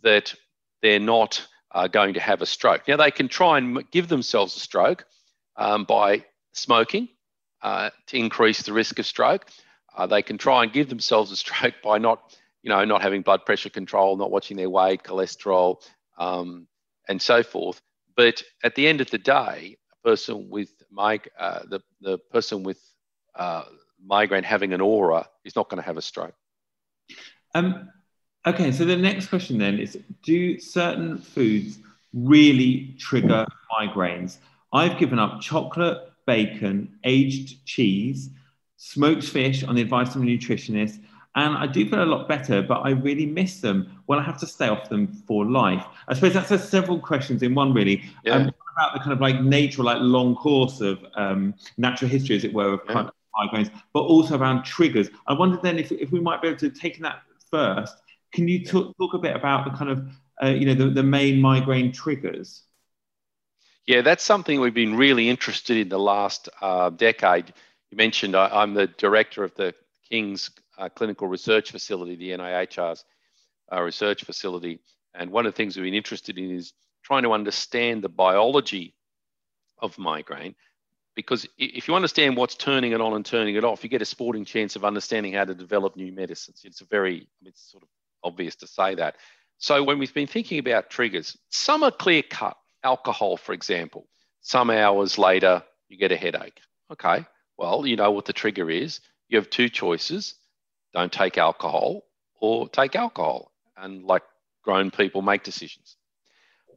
that 0.05 0.33
they're 0.83 1.01
not 1.01 1.45
are 1.73 1.89
going 1.89 2.15
to 2.15 2.21
have 2.21 2.43
a 2.43 2.47
stroke. 2.47 2.87
Now, 2.87 2.97
they 2.97 3.11
can 3.11 3.27
try 3.27 3.59
and 3.59 3.91
give 3.91 4.07
themselves 4.07 4.57
a 4.57 4.61
stroke 4.61 5.05
um, 5.57 5.83
by 5.83 6.25
smoking 6.53 7.09
uh, 7.61 7.91
to 8.07 8.17
increase 8.17 8.63
the 8.63 8.73
risk 8.73 9.01
of 9.01 9.07
stroke. 9.07 9.47
Uh, 9.97 10.07
they 10.07 10.23
can 10.23 10.39
try 10.39 10.63
and 10.63 10.73
give 10.73 10.89
themselves 10.89 11.33
a 11.33 11.37
stroke 11.45 11.75
by 11.83 11.99
not, 11.99 12.37
you 12.63 12.69
know, 12.69 12.85
not 12.85 13.03
having 13.03 13.23
blood 13.23 13.45
pressure 13.45 13.69
control, 13.69 14.17
not 14.17 14.31
watching 14.31 14.57
their 14.57 14.71
weight, 14.71 15.03
cholesterol, 15.03 15.83
um, 16.17 16.69
and 17.09 17.21
so 17.21 17.43
forth. 17.43 17.83
But 18.17 18.45
at 18.63 18.77
the 18.77 18.87
end 18.87 19.01
of 19.01 19.11
the 19.11 19.19
day, 19.19 19.77
a 19.93 20.09
person 20.09 20.51
with 20.51 20.71
mig- 20.89 21.31
uh, 21.37 21.63
the, 21.69 21.81
the 22.01 22.19
person 22.31 22.63
with 22.63 22.79
uh, 23.35 23.65
migraine 24.01 24.45
having 24.45 24.73
an 24.73 24.81
aura 24.81 25.29
is 25.45 25.57
not 25.57 25.69
going 25.69 25.83
to 25.83 25.87
have 25.87 25.97
a 25.97 26.03
stroke. 26.03 26.35
Um, 27.57 27.89
okay, 28.47 28.73
so 28.73 28.85
the 28.85 28.97
next 28.97 29.29
question 29.29 29.59
then 29.59 29.79
is 29.79 29.99
Do 30.23 30.59
certain 30.59 31.19
foods 31.19 31.79
really 32.13 32.95
trigger 32.99 33.47
migraines? 33.73 34.39
I've 34.73 34.99
given 34.99 35.19
up 35.19 35.41
chocolate, 35.41 36.13
bacon, 36.27 36.99
aged 37.05 37.65
cheese, 37.67 38.31
smoked 38.77 39.25
fish 39.25 39.63
on 39.63 39.75
the 39.75 39.83
advice 39.83 40.15
of 40.15 40.23
a 40.23 40.25
nutritionist, 40.25 40.99
and 41.35 41.57
I 41.57 41.67
do 41.67 41.89
feel 41.89 42.03
a 42.03 42.05
lot 42.05 42.29
better, 42.29 42.63
but 42.63 42.81
I 42.81 42.91
really 42.91 43.25
miss 43.25 43.61
them. 43.61 44.03
Well, 44.07 44.19
I 44.19 44.23
have 44.23 44.39
to 44.41 44.47
stay 44.47 44.69
off 44.69 44.91
them 44.91 45.07
for 45.27 45.47
life. 45.47 45.85
I 46.09 46.15
suppose 46.15 46.35
that's 46.35 46.51
a 46.51 46.59
several 46.59 46.99
questions 46.99 47.43
in 47.43 47.55
one, 47.55 47.73
really. 47.73 48.03
Yeah. 48.25 48.35
Um, 48.35 48.53
about 48.77 48.95
the 48.95 49.01
kind 49.01 49.13
of 49.13 49.21
like 49.21 49.41
nature, 49.43 49.83
like 49.83 49.99
long 50.01 50.35
course 50.35 50.81
of 50.81 51.05
um, 51.15 51.55
natural 51.77 52.11
history, 52.11 52.37
as 52.37 52.45
it 52.45 52.53
were, 52.53 52.75
of 52.75 52.81
yeah. 52.87 52.93
kind 52.93 53.09
of 53.09 53.15
migraines, 53.39 53.71
but 53.93 54.01
also 54.01 54.39
around 54.39 54.65
triggers. 54.65 55.09
I 55.27 55.35
wondered 55.35 55.63
then 55.63 55.79
if, 55.79 55.93
if 55.93 56.11
we 56.11 56.21
might 56.21 56.43
be 56.43 56.49
able 56.49 56.59
to 56.59 56.71
take 56.71 56.99
that 57.01 57.23
first. 57.51 57.97
Can 58.33 58.49
you 58.49 58.65
talk, 58.65 58.97
talk 58.97 59.15
a 59.15 59.19
bit 59.19 59.37
about 59.37 59.65
the 59.65 59.77
kind 59.77 59.91
of, 59.91 60.09
uh, 60.43 60.49
you 60.49 60.67
know, 60.67 60.75
the, 60.75 60.91
the 60.91 61.03
main 61.03 61.41
migraine 61.41 61.93
triggers? 61.93 62.63
Yeah, 63.87 64.03
that's 64.03 64.23
something 64.23 64.61
we've 64.61 64.73
been 64.73 64.97
really 64.97 65.29
interested 65.29 65.77
in 65.77 65.89
the 65.89 65.99
last 65.99 66.49
uh, 66.61 66.91
decade. 66.91 67.53
You 67.91 67.97
mentioned 67.97 68.37
I, 68.37 68.63
am 68.63 68.75
the 68.75 68.87
director 68.87 69.45
of 69.45 69.55
the 69.55 69.75
King's 70.09 70.51
uh, 70.79 70.89
Clinical 70.89 71.27
Research 71.27 71.73
Facility, 71.73 72.17
the 72.17 72.31
NIHR's 72.31 73.05
uh, 73.73 73.83
research 73.83 74.25
facility. 74.25 74.81
And 75.15 75.31
one 75.31 75.47
of 75.47 75.53
the 75.53 75.57
things 75.57 75.77
we've 75.77 75.85
been 75.85 75.95
interested 75.95 76.39
in 76.39 76.51
is 76.51 76.73
trying 77.03 77.25
to 77.25 77.33
understand 77.33 78.03
the 78.03 78.09
biology 78.09 78.95
of 79.79 79.99
migraine. 79.99 80.55
Because 81.15 81.47
if 81.59 81.89
you 81.89 81.95
understand 81.95 82.37
what's 82.37 82.55
turning 82.55 82.93
it 82.93 83.01
on 83.01 83.13
and 83.13 83.27
turning 83.27 83.57
it 83.57 83.65
off, 83.65 83.85
you 83.85 83.91
get 83.91 84.01
a 84.01 84.07
sporting 84.07 84.47
chance 84.47 84.77
of 84.77 84.85
understanding 84.85 85.35
how 85.35 85.45
to 85.45 85.55
develop 85.55 85.97
new 85.97 86.11
medicines. 86.11 86.63
It's 86.65 86.81
a 86.81 86.87
very, 86.87 87.27
it's 87.45 87.71
sort 87.71 87.83
of 87.83 87.89
obvious 88.23 88.57
to 88.57 88.67
say 88.67 88.95
that. 88.97 89.17
So 89.59 89.83
when 89.83 89.99
we've 89.99 90.15
been 90.15 90.27
thinking 90.27 90.59
about 90.59 90.91
triggers, 90.91 91.37
some 91.51 91.83
are 91.83 91.91
clear 91.91 92.23
cut. 92.23 92.57
Alcohol, 92.85 93.37
for 93.37 93.53
example, 93.53 94.09
some 94.41 94.71
hours 94.71 95.19
later, 95.19 95.63
you 95.89 95.97
get 95.97 96.11
a 96.11 96.17
headache. 96.17 96.61
Okay, 96.91 97.25
well, 97.57 97.87
you 97.87 97.95
know 97.95 98.11
what 98.11 98.25
the 98.25 98.33
trigger 98.33 98.69
is. 98.69 99.01
You 99.29 99.39
have 99.39 99.51
two 99.51 99.69
choices 99.69 100.35
don't 100.93 101.13
take 101.13 101.39
alcohol 101.39 102.05
or 102.41 102.69
take 102.69 102.97
alcohol. 102.97 103.51
And 103.77 104.05
like 104.05 104.23
grown 104.63 104.91
people 104.91 105.23
make 105.23 105.43
decisions. 105.43 105.97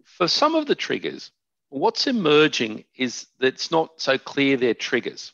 For 0.04 0.28
some 0.28 0.56
of 0.56 0.66
the 0.66 0.76
triggers, 0.76 1.32
what's 1.70 2.08
emerging 2.08 2.86
is 2.96 3.28
that 3.40 3.48
it's 3.48 3.72
not 3.72 4.02
so 4.02 4.18
clear 4.18 4.58
they're 4.58 4.74
triggers. 4.74 5.32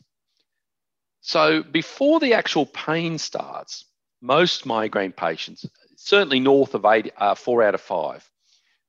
So 1.20 1.62
before 1.62 2.18
the 2.18 2.34
actual 2.34 2.66
pain 2.66 3.18
starts, 3.18 3.84
most 4.20 4.66
migraine 4.66 5.12
patients, 5.12 5.64
certainly 6.04 6.40
north 6.40 6.74
of 6.74 6.84
eight, 6.84 7.12
uh, 7.16 7.34
four 7.34 7.62
out 7.62 7.74
of 7.74 7.80
five, 7.80 8.28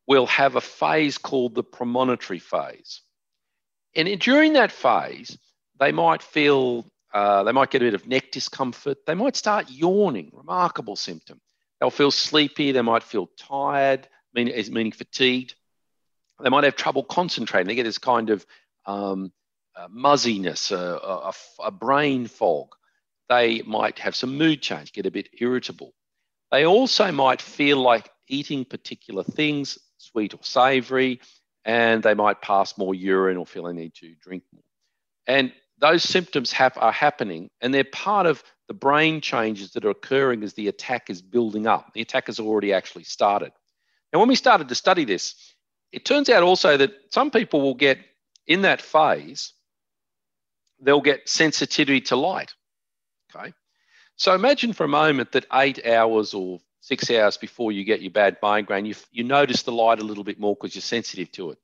will 0.07 0.25
have 0.27 0.55
a 0.55 0.61
phase 0.61 1.17
called 1.17 1.55
the 1.55 1.63
premonitory 1.63 2.39
phase. 2.39 3.01
And 3.95 4.19
during 4.19 4.53
that 4.53 4.71
phase, 4.71 5.37
they 5.79 5.91
might 5.91 6.23
feel, 6.23 6.85
uh, 7.13 7.43
they 7.43 7.51
might 7.51 7.69
get 7.69 7.81
a 7.81 7.85
bit 7.85 7.93
of 7.93 8.07
neck 8.07 8.31
discomfort. 8.31 9.05
They 9.05 9.13
might 9.13 9.35
start 9.35 9.69
yawning, 9.69 10.31
remarkable 10.33 10.95
symptom. 10.95 11.39
They'll 11.79 11.91
feel 11.91 12.11
sleepy. 12.11 12.71
They 12.71 12.81
might 12.81 13.03
feel 13.03 13.29
tired, 13.37 14.07
meaning, 14.33 14.55
meaning 14.73 14.91
fatigued. 14.91 15.55
They 16.41 16.49
might 16.49 16.63
have 16.63 16.75
trouble 16.75 17.03
concentrating. 17.03 17.67
They 17.67 17.75
get 17.75 17.83
this 17.83 17.99
kind 17.99 18.31
of 18.31 18.45
um, 18.85 19.31
uh, 19.75 19.87
muzziness, 19.89 20.71
a, 20.71 20.77
a, 20.77 21.33
a 21.59 21.71
brain 21.71 22.27
fog. 22.27 22.75
They 23.29 23.61
might 23.61 23.99
have 23.99 24.15
some 24.15 24.37
mood 24.37 24.61
change, 24.61 24.91
get 24.91 25.05
a 25.05 25.11
bit 25.11 25.29
irritable. 25.39 25.93
They 26.53 26.67
also 26.67 27.11
might 27.11 27.41
feel 27.41 27.77
like 27.81 28.11
eating 28.27 28.63
particular 28.63 29.23
things, 29.23 29.79
sweet 29.97 30.35
or 30.35 30.43
savory, 30.43 31.19
and 31.65 32.03
they 32.03 32.13
might 32.13 32.43
pass 32.43 32.77
more 32.77 32.93
urine 32.93 33.37
or 33.37 33.47
feel 33.47 33.63
they 33.63 33.73
need 33.73 33.95
to 33.95 34.13
drink 34.21 34.43
more. 34.53 34.61
And 35.25 35.51
those 35.79 36.03
symptoms 36.03 36.51
have, 36.51 36.77
are 36.77 36.91
happening, 36.91 37.49
and 37.59 37.73
they're 37.73 37.83
part 37.83 38.27
of 38.27 38.43
the 38.67 38.75
brain 38.75 39.19
changes 39.19 39.71
that 39.71 39.83
are 39.83 39.89
occurring 39.89 40.43
as 40.43 40.53
the 40.53 40.67
attack 40.67 41.09
is 41.09 41.23
building 41.23 41.65
up. 41.65 41.91
The 41.95 42.01
attack 42.01 42.27
has 42.27 42.39
already 42.39 42.71
actually 42.71 43.05
started. 43.05 43.51
Now, 44.13 44.19
when 44.19 44.29
we 44.29 44.35
started 44.35 44.69
to 44.69 44.75
study 44.75 45.05
this, 45.05 45.55
it 45.91 46.05
turns 46.05 46.29
out 46.29 46.43
also 46.43 46.77
that 46.77 46.91
some 47.09 47.31
people 47.31 47.61
will 47.61 47.73
get 47.73 47.97
in 48.45 48.61
that 48.61 48.79
phase, 48.79 49.53
they'll 50.79 51.01
get 51.01 51.27
sensitivity 51.27 52.01
to 52.01 52.15
light. 52.15 52.53
Okay. 53.35 53.53
So 54.23 54.33
imagine 54.33 54.71
for 54.71 54.85
a 54.85 54.87
moment 54.87 55.33
that 55.33 55.47
eight 55.51 55.85
hours 55.85 56.33
or 56.33 56.61
six 56.79 57.11
hours 57.11 57.35
before 57.35 57.73
you 57.73 57.83
get 57.83 58.01
your 58.01 58.11
bad 58.11 58.37
migraine, 58.41 58.85
you, 58.85 58.95
you 59.11 59.25
notice 59.25 59.63
the 59.63 59.73
light 59.73 59.99
a 59.99 60.05
little 60.05 60.23
bit 60.23 60.39
more 60.39 60.55
because 60.55 60.73
you're 60.73 60.81
sensitive 60.81 61.29
to 61.33 61.51
it. 61.51 61.57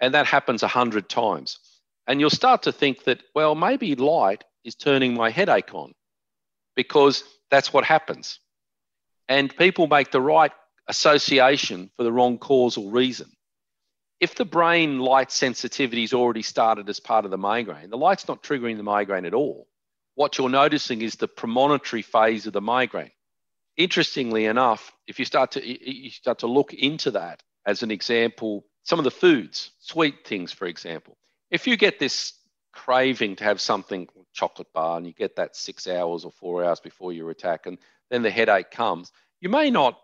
And 0.00 0.14
that 0.14 0.24
happens 0.24 0.62
a 0.62 0.68
hundred 0.68 1.08
times. 1.08 1.58
And 2.06 2.20
you'll 2.20 2.30
start 2.30 2.62
to 2.62 2.70
think 2.70 3.02
that, 3.06 3.24
well, 3.34 3.56
maybe 3.56 3.96
light 3.96 4.44
is 4.62 4.76
turning 4.76 5.14
my 5.14 5.30
headache 5.30 5.74
on 5.74 5.94
because 6.76 7.24
that's 7.50 7.72
what 7.72 7.82
happens. 7.82 8.38
And 9.28 9.56
people 9.56 9.88
make 9.88 10.12
the 10.12 10.20
right 10.20 10.52
association 10.86 11.90
for 11.96 12.04
the 12.04 12.12
wrong 12.12 12.38
causal 12.38 12.88
reason. 12.88 13.32
If 14.20 14.36
the 14.36 14.44
brain 14.44 15.00
light 15.00 15.32
sensitivity 15.32 16.04
is 16.04 16.14
already 16.14 16.42
started 16.42 16.88
as 16.88 17.00
part 17.00 17.24
of 17.24 17.32
the 17.32 17.36
migraine, 17.36 17.90
the 17.90 17.98
light's 17.98 18.28
not 18.28 18.44
triggering 18.44 18.76
the 18.76 18.84
migraine 18.84 19.24
at 19.24 19.34
all 19.34 19.66
what 20.16 20.38
you're 20.38 20.48
noticing 20.48 21.02
is 21.02 21.14
the 21.14 21.28
premonitory 21.28 22.02
phase 22.02 22.46
of 22.46 22.52
the 22.52 22.60
migraine. 22.60 23.12
Interestingly 23.76 24.46
enough, 24.46 24.92
if 25.06 25.18
you 25.18 25.24
start 25.24 25.52
to 25.52 25.64
you 25.64 26.10
start 26.10 26.40
to 26.40 26.46
look 26.46 26.74
into 26.74 27.12
that 27.12 27.42
as 27.66 27.82
an 27.82 27.90
example, 27.90 28.64
some 28.82 28.98
of 28.98 29.04
the 29.04 29.10
foods, 29.10 29.70
sweet 29.78 30.26
things, 30.26 30.50
for 30.50 30.66
example, 30.66 31.16
if 31.50 31.66
you 31.66 31.76
get 31.76 31.98
this 31.98 32.32
craving 32.72 33.36
to 33.36 33.44
have 33.44 33.60
something 33.60 34.08
chocolate 34.32 34.72
bar 34.72 34.96
and 34.96 35.06
you 35.06 35.12
get 35.12 35.36
that 35.36 35.54
six 35.54 35.86
hours 35.86 36.24
or 36.24 36.32
four 36.32 36.64
hours 36.64 36.80
before 36.80 37.12
your 37.12 37.30
attack, 37.30 37.66
and 37.66 37.78
then 38.10 38.22
the 38.22 38.30
headache 38.30 38.70
comes, 38.70 39.12
you 39.40 39.50
may 39.50 39.70
not, 39.70 40.00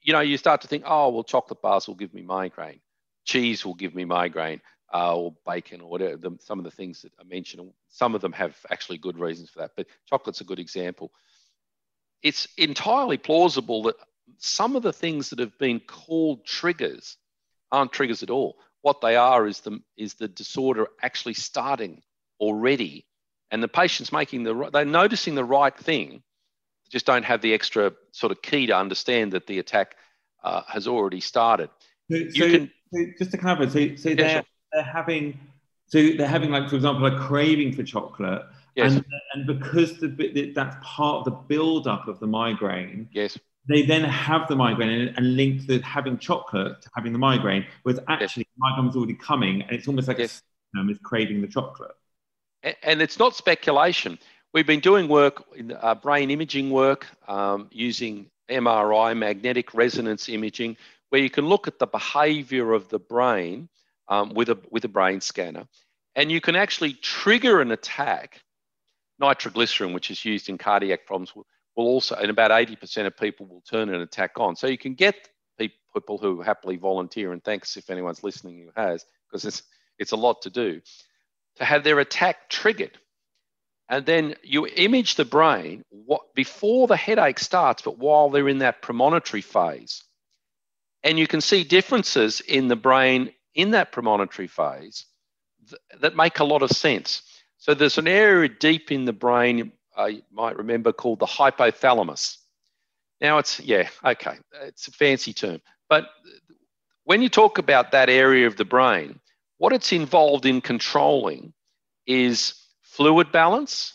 you 0.00 0.12
know, 0.12 0.20
you 0.20 0.36
start 0.36 0.60
to 0.60 0.68
think, 0.68 0.84
oh, 0.86 1.10
well, 1.10 1.24
chocolate 1.24 1.60
bars 1.60 1.88
will 1.88 1.96
give 1.96 2.14
me 2.14 2.22
migraine, 2.22 2.80
cheese 3.24 3.64
will 3.64 3.74
give 3.74 3.94
me 3.94 4.04
migraine 4.04 4.60
uh, 4.92 5.16
or 5.16 5.34
bacon 5.46 5.80
or 5.80 5.88
whatever, 5.88 6.16
the, 6.16 6.36
some 6.40 6.58
of 6.58 6.64
the 6.64 6.70
things 6.70 7.02
that 7.02 7.12
I 7.18 7.24
mentioned. 7.24 7.72
Some 7.88 8.14
of 8.14 8.20
them 8.20 8.32
have 8.32 8.56
actually 8.70 8.98
good 8.98 9.18
reasons 9.18 9.50
for 9.50 9.60
that, 9.60 9.72
but 9.76 9.86
chocolate's 10.06 10.40
a 10.40 10.44
good 10.44 10.58
example. 10.58 11.10
It's 12.22 12.46
entirely 12.56 13.16
plausible 13.16 13.84
that 13.84 13.96
some 14.38 14.76
of 14.76 14.82
the 14.82 14.92
things 14.92 15.30
that 15.30 15.38
have 15.38 15.58
been 15.58 15.80
called 15.80 16.44
triggers 16.44 17.16
aren't 17.70 17.92
triggers 17.92 18.22
at 18.22 18.30
all. 18.30 18.58
What 18.82 19.00
they 19.00 19.16
are 19.16 19.46
is 19.46 19.60
the, 19.60 19.80
is 19.96 20.14
the 20.14 20.28
disorder 20.28 20.88
actually 21.00 21.34
starting 21.34 22.02
already, 22.38 23.06
and 23.50 23.62
the 23.62 23.68
patient's 23.68 24.12
making 24.12 24.42
the 24.42 24.70
they're 24.72 24.84
noticing 24.84 25.34
the 25.34 25.44
right 25.44 25.76
thing, 25.76 26.22
just 26.90 27.06
don't 27.06 27.24
have 27.24 27.40
the 27.40 27.54
extra 27.54 27.92
sort 28.10 28.32
of 28.32 28.42
key 28.42 28.66
to 28.66 28.76
understand 28.76 29.32
that 29.32 29.46
the 29.46 29.58
attack 29.58 29.96
uh, 30.42 30.62
has 30.68 30.86
already 30.88 31.20
started. 31.20 31.70
So, 32.10 32.16
you 32.16 32.30
so, 32.32 32.50
can, 32.50 32.70
just 33.18 33.30
to 33.30 33.38
clarify, 33.38 33.66
so, 33.66 33.96
so 33.96 34.08
yeah, 34.10 34.14
they're, 34.16 34.30
sure 34.30 34.42
they're 34.72 34.82
having 34.82 35.38
so 35.86 36.10
they're 36.16 36.26
having 36.26 36.50
like 36.50 36.68
for 36.68 36.76
example 36.76 37.06
a 37.06 37.18
craving 37.18 37.72
for 37.72 37.82
chocolate 37.82 38.42
yes. 38.74 38.92
and, 38.92 39.04
and 39.34 39.46
because 39.46 39.98
the 39.98 40.52
that's 40.54 40.76
part 40.82 41.18
of 41.18 41.24
the 41.24 41.30
build 41.30 41.86
up 41.86 42.08
of 42.08 42.18
the 42.20 42.26
migraine 42.26 43.08
yes 43.12 43.38
they 43.68 43.82
then 43.82 44.02
have 44.02 44.48
the 44.48 44.56
migraine 44.56 44.90
and, 44.90 45.16
and 45.16 45.36
link 45.36 45.66
the 45.66 45.78
having 45.80 46.18
chocolate 46.18 46.80
to 46.82 46.90
having 46.94 47.12
the 47.12 47.18
migraine 47.18 47.64
whereas 47.82 48.00
actually 48.08 48.42
yes. 48.42 48.54
the 48.56 48.60
migraine 48.60 48.86
was 48.86 48.96
already 48.96 49.14
coming 49.14 49.62
and 49.62 49.72
it's 49.72 49.86
almost 49.86 50.08
like 50.08 50.18
yes. 50.18 50.42
a 50.76 50.90
is 50.90 50.98
craving 51.02 51.40
the 51.40 51.48
chocolate 51.48 51.92
and, 52.62 52.76
and, 52.82 53.02
it's 53.02 53.18
not 53.18 53.34
speculation 53.36 54.18
we've 54.54 54.66
been 54.66 54.80
doing 54.80 55.08
work 55.08 55.44
in 55.54 55.72
uh, 55.80 55.94
brain 55.94 56.30
imaging 56.30 56.70
work 56.70 57.06
um, 57.28 57.68
using 57.70 58.26
mri 58.48 59.16
magnetic 59.16 59.74
resonance 59.74 60.28
imaging 60.28 60.76
where 61.10 61.20
you 61.20 61.30
can 61.30 61.46
look 61.46 61.68
at 61.68 61.78
the 61.78 61.86
behavior 61.86 62.72
of 62.72 62.88
the 62.88 62.98
brain 62.98 63.68
um, 64.08 64.34
with, 64.34 64.48
a, 64.48 64.58
with 64.70 64.84
a 64.84 64.88
brain 64.88 65.20
scanner. 65.20 65.66
And 66.14 66.30
you 66.30 66.40
can 66.40 66.56
actually 66.56 66.94
trigger 66.94 67.60
an 67.60 67.70
attack. 67.70 68.42
Nitroglycerin, 69.20 69.92
which 69.92 70.10
is 70.10 70.24
used 70.24 70.48
in 70.48 70.58
cardiac 70.58 71.06
problems, 71.06 71.34
will, 71.34 71.46
will 71.76 71.86
also, 71.86 72.16
and 72.16 72.30
about 72.30 72.50
80% 72.50 73.06
of 73.06 73.16
people 73.16 73.46
will 73.46 73.62
turn 73.62 73.88
an 73.88 74.00
attack 74.00 74.32
on. 74.36 74.56
So 74.56 74.66
you 74.66 74.78
can 74.78 74.94
get 74.94 75.28
people 75.94 76.18
who 76.18 76.40
happily 76.40 76.76
volunteer, 76.76 77.32
and 77.32 77.42
thanks 77.42 77.76
if 77.76 77.90
anyone's 77.90 78.24
listening 78.24 78.58
who 78.58 78.70
has, 78.80 79.04
because 79.28 79.44
it's 79.44 79.62
it's 79.98 80.12
a 80.12 80.16
lot 80.16 80.42
to 80.42 80.50
do, 80.50 80.80
to 81.56 81.64
have 81.64 81.84
their 81.84 82.00
attack 82.00 82.48
triggered. 82.48 82.98
And 83.88 84.06
then 84.06 84.34
you 84.42 84.66
image 84.66 85.16
the 85.16 85.24
brain 85.24 85.84
what, 85.90 86.34
before 86.34 86.86
the 86.86 86.96
headache 86.96 87.38
starts, 87.38 87.82
but 87.82 87.98
while 87.98 88.30
they're 88.30 88.48
in 88.48 88.58
that 88.58 88.80
premonitory 88.80 89.42
phase. 89.42 90.02
And 91.04 91.18
you 91.18 91.26
can 91.26 91.40
see 91.40 91.62
differences 91.62 92.40
in 92.40 92.68
the 92.68 92.76
brain 92.76 93.32
in 93.54 93.70
that 93.72 93.92
premonitory 93.92 94.48
phase 94.48 95.06
th- 95.68 95.80
that 96.00 96.16
make 96.16 96.38
a 96.40 96.44
lot 96.44 96.62
of 96.62 96.70
sense. 96.70 97.22
So 97.58 97.74
there's 97.74 97.98
an 97.98 98.08
area 98.08 98.48
deep 98.48 98.90
in 98.90 99.04
the 99.04 99.12
brain, 99.12 99.72
uh, 99.98 100.06
you 100.06 100.22
might 100.32 100.56
remember, 100.56 100.92
called 100.92 101.20
the 101.20 101.26
hypothalamus. 101.26 102.38
Now 103.20 103.38
it's, 103.38 103.60
yeah, 103.60 103.88
okay, 104.04 104.36
it's 104.62 104.88
a 104.88 104.92
fancy 104.92 105.32
term. 105.32 105.60
But 105.88 106.08
when 107.04 107.22
you 107.22 107.28
talk 107.28 107.58
about 107.58 107.92
that 107.92 108.08
area 108.08 108.46
of 108.46 108.56
the 108.56 108.64
brain, 108.64 109.20
what 109.58 109.72
it's 109.72 109.92
involved 109.92 110.44
in 110.44 110.60
controlling 110.60 111.52
is 112.06 112.54
fluid 112.80 113.30
balance, 113.30 113.94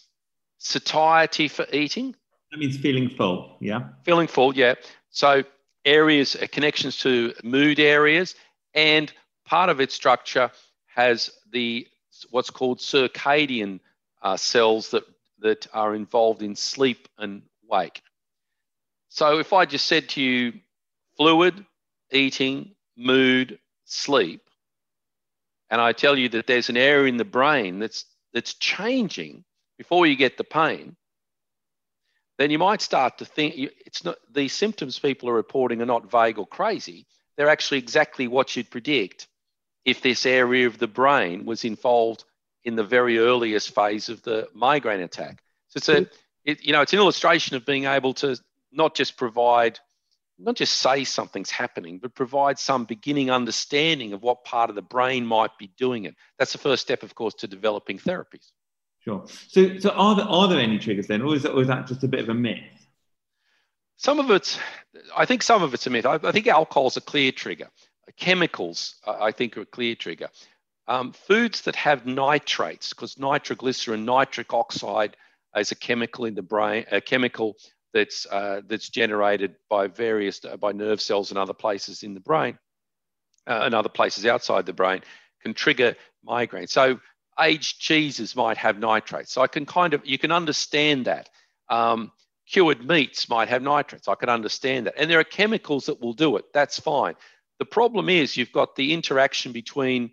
satiety 0.60 1.48
for 1.48 1.66
eating. 1.74 2.16
That 2.52 2.60
means 2.60 2.78
feeling 2.78 3.10
full, 3.10 3.58
yeah? 3.60 3.90
Feeling 4.04 4.28
full, 4.28 4.56
yeah. 4.56 4.76
So 5.10 5.44
areas, 5.84 6.36
uh, 6.36 6.48
connections 6.52 6.98
to 7.00 7.34
mood 7.44 7.80
areas, 7.80 8.36
and 8.74 9.12
part 9.48 9.70
of 9.70 9.80
its 9.80 9.96
structure 9.96 10.52
has 10.88 11.32
the 11.52 11.88
what's 12.30 12.50
called 12.50 12.80
circadian 12.80 13.80
uh, 14.22 14.38
cells 14.38 14.92
that, 14.92 15.04
that 15.40 15.68
are 15.74 15.96
involved 15.96 16.42
in 16.42 16.56
sleep 16.56 17.08
and 17.18 17.42
wake. 17.68 18.02
So 19.10 19.40
if 19.40 19.54
I 19.54 19.66
just 19.66 19.88
said 19.88 20.10
to 20.10 20.22
you, 20.22 20.54
fluid, 21.16 21.66
eating, 22.12 22.76
mood, 22.96 23.60
sleep, 23.86 24.42
and 25.70 25.82
I 25.82 25.94
tell 25.94 26.18
you 26.18 26.30
that 26.30 26.48
there's 26.48 26.70
an 26.70 26.78
area 26.78 27.08
in 27.08 27.18
the 27.18 27.26
brain 27.26 27.80
that's 27.80 28.06
that's 28.34 28.54
changing 28.56 29.44
before 29.78 30.06
you 30.06 30.16
get 30.16 30.38
the 30.38 30.44
pain, 30.44 30.96
then 32.38 32.52
you 32.52 32.60
might 32.60 32.82
start 32.82 33.18
to 33.18 33.26
think 33.26 33.56
it's 33.58 34.04
not 34.04 34.18
the 34.32 34.48
symptoms 34.48 35.00
people 35.00 35.30
are 35.30 35.34
reporting 35.34 35.82
are 35.82 35.86
not 35.86 36.12
vague 36.12 36.38
or 36.38 36.48
crazy. 36.48 37.06
They're 37.36 37.50
actually 37.50 37.78
exactly 37.78 38.28
what 38.28 38.56
you'd 38.56 38.72
predict 38.72 39.28
if 39.88 40.02
this 40.02 40.26
area 40.26 40.68
of 40.68 40.78
the 40.78 40.88
brain 40.88 41.46
was 41.46 41.64
involved 41.64 42.26
in 42.66 42.76
the 42.76 42.84
very 42.84 43.18
earliest 43.18 43.74
phase 43.74 44.10
of 44.10 44.22
the 44.22 44.50
migraine 44.54 45.00
attack. 45.00 45.42
So 45.70 45.78
it's 45.78 45.90
a, 45.90 45.96
mm-hmm. 46.02 46.14
it, 46.44 46.64
you 46.66 46.74
know, 46.74 46.82
it's 46.82 46.92
an 46.92 47.00
illustration 47.00 47.56
of 47.56 47.66
being 47.66 47.86
able 47.86 48.14
to 48.16 48.38
not 48.74 48.96
just 48.96 49.16
provide, 49.16 49.80
not 50.38 50.56
just 50.56 50.82
say 50.82 51.06
something's 51.06 51.50
happening, 51.50 52.00
but 52.00 52.14
provide 52.14 52.60
some 52.60 52.84
beginning 52.84 53.32
understanding 53.32 54.12
of 54.12 54.22
what 54.22 54.44
part 54.44 54.70
of 54.70 54.76
the 54.76 54.82
brain 54.82 55.26
might 55.26 55.58
be 55.58 55.72
doing 55.78 56.04
it. 56.04 56.16
That's 56.38 56.52
the 56.52 56.58
first 56.58 56.82
step, 56.82 57.02
of 57.02 57.16
course, 57.16 57.36
to 57.36 57.48
developing 57.48 57.98
therapies. 57.98 58.52
Sure. 59.00 59.24
So, 59.48 59.80
so 59.80 59.92
are 59.92 60.18
there 60.18 60.26
are 60.26 60.50
there 60.50 60.60
any 60.60 60.80
triggers 60.80 61.08
then, 61.08 61.22
or 61.22 61.34
is 61.34 61.44
that, 61.44 61.54
or 61.54 61.62
is 61.62 61.70
that 61.70 61.88
just 61.88 62.04
a 62.04 62.10
bit 62.10 62.20
of 62.20 62.28
a 62.28 62.34
myth? 62.34 62.60
Some 63.96 64.20
of 64.20 64.30
it's, 64.32 64.60
I 65.16 65.24
think, 65.24 65.44
some 65.44 65.64
of 65.64 65.74
it's 65.74 65.88
a 65.88 65.90
myth. 65.90 66.06
I, 66.06 66.20
I 66.22 66.34
think 66.34 66.48
alcohol's 66.48 66.98
a 66.98 67.02
clear 67.02 67.32
trigger. 67.32 67.70
Chemicals, 68.16 68.96
I 69.06 69.32
think, 69.32 69.58
are 69.58 69.62
a 69.62 69.66
clear 69.66 69.96
trigger. 69.96 70.30
Um, 70.88 71.12
foods 71.12 71.62
that 71.64 71.76
have 71.76 72.06
nitrates, 72.06 72.90
because 72.90 73.20
nitroglycerin, 73.20 74.06
nitric 74.06 74.54
oxide 74.54 75.18
is 75.56 75.72
a 75.72 75.76
chemical 75.76 76.26
in 76.26 76.36
the 76.36 76.42
brain, 76.42 76.86
a 76.92 77.02
chemical 77.02 77.58
that's 77.94 78.26
uh, 78.28 78.62
that's 78.68 78.90
generated 78.90 79.56
by 79.70 79.88
various 79.88 80.44
uh, 80.46 80.56
by 80.58 80.72
nerve 80.72 81.02
cells 81.02 81.32
and 81.32 81.38
other 81.38 81.54
places 81.54 82.04
in 82.04 82.14
the 82.14 82.20
brain, 82.20 82.58
uh, 83.48 83.62
and 83.64 83.76
other 83.76 83.90
places 83.90 84.26
outside 84.26 84.66
the 84.66 84.74
brain, 84.74 85.02
can 85.42 85.54
trigger 85.54 85.96
migraine. 86.24 86.68
So 86.68 87.00
aged 87.40 87.80
cheeses 87.80 88.36
might 88.36 88.58
have 88.58 88.80
nitrates. 88.80 89.34
So 89.34 89.42
I 89.42 89.48
can 89.48 89.66
kind 89.66 89.94
of 89.94 90.06
you 90.06 90.18
can 90.18 90.32
understand 90.32 91.06
that. 91.06 91.30
Um, 91.70 92.12
cured 92.50 92.86
meats 92.88 93.28
might 93.30 93.50
have 93.50 93.62
nitrates. 93.62 94.08
I 94.08 94.16
can 94.16 94.30
understand 94.30 94.86
that. 94.86 94.96
And 94.98 95.12
there 95.12 95.20
are 95.20 95.26
chemicals 95.26 95.88
that 95.88 96.00
will 96.00 96.14
do 96.14 96.38
it. 96.38 96.46
That's 96.54 96.80
fine. 96.80 97.16
The 97.60 97.66
problem 97.66 98.10
is 98.10 98.38
you've 98.38 98.52
got 98.52 98.76
the 98.76 98.94
interaction 98.94 99.52
between 99.52 100.12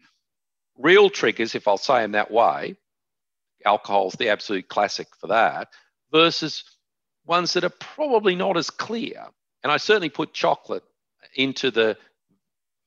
real 0.78 1.10
triggers, 1.10 1.54
if 1.54 1.68
I'll 1.68 1.76
say 1.76 2.00
them 2.00 2.12
that 2.12 2.30
way, 2.30 2.76
alcohol's 3.64 4.14
the 4.14 4.30
absolute 4.30 4.68
classic 4.68 5.08
for 5.20 5.28
that, 5.28 5.68
versus 6.10 6.64
ones 7.26 7.52
that 7.54 7.64
are 7.64 7.72
probably 7.80 8.34
not 8.34 8.56
as 8.56 8.70
clear. 8.70 9.26
And 9.62 9.72
I 9.72 9.78
certainly 9.78 10.10
put 10.10 10.34
chocolate 10.34 10.84
into 11.34 11.70
the 11.70 11.96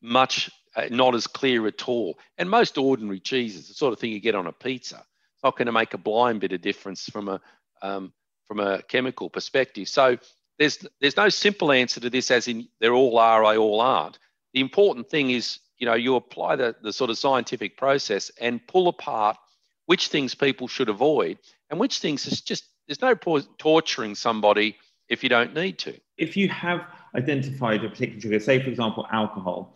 much 0.01 0.49
uh, 0.75 0.87
not 0.91 1.15
as 1.15 1.25
clear 1.25 1.65
at 1.67 1.87
all. 1.87 2.19
And 2.37 2.49
most 2.49 2.77
ordinary 2.77 3.19
cheeses, 3.19 3.67
the 3.67 3.73
sort 3.73 3.93
of 3.93 3.99
thing 3.99 4.11
you 4.11 4.19
get 4.19 4.35
on 4.35 4.47
a 4.47 4.51
pizza, 4.51 4.97
it's 4.97 5.43
not 5.43 5.57
going 5.57 5.65
to 5.65 5.71
make 5.71 5.93
a 5.93 5.97
blind 5.97 6.39
bit 6.39 6.51
of 6.51 6.61
difference 6.61 7.05
from 7.05 7.29
a 7.29 7.41
um, 7.81 8.13
from 8.47 8.59
a 8.59 8.81
chemical 8.83 9.29
perspective. 9.29 9.87
So 9.87 10.17
there's 10.59 10.85
there's 11.01 11.17
no 11.17 11.29
simple 11.29 11.71
answer 11.71 11.99
to 11.99 12.09
this, 12.09 12.31
as 12.31 12.47
in 12.47 12.67
they're 12.79 12.93
all 12.93 13.17
are, 13.17 13.43
I 13.43 13.57
all 13.57 13.81
aren't. 13.81 14.19
The 14.57 14.61
important 14.61 15.07
thing 15.07 15.29
is, 15.29 15.59
you 15.77 15.85
know, 15.85 15.93
you 15.93 16.15
apply 16.15 16.55
the, 16.55 16.75
the 16.81 16.91
sort 16.91 17.11
of 17.11 17.17
scientific 17.19 17.77
process 17.77 18.31
and 18.41 18.59
pull 18.65 18.87
apart 18.87 19.37
which 19.85 20.07
things 20.07 20.33
people 20.33 20.67
should 20.67 20.89
avoid 20.89 21.37
and 21.69 21.79
which 21.79 21.99
things 21.99 22.25
is 22.25 22.41
just 22.41 22.63
there's 22.87 22.99
no 22.99 23.13
torturing 23.13 24.15
somebody 24.15 24.75
if 25.09 25.21
you 25.21 25.29
don't 25.29 25.53
need 25.53 25.77
to. 25.77 25.93
If 26.17 26.35
you 26.35 26.49
have 26.49 26.81
identified 27.13 27.85
a 27.85 27.89
particular 27.89 28.19
trigger, 28.19 28.39
say 28.39 28.59
for 28.59 28.71
example 28.71 29.05
alcohol, 29.11 29.75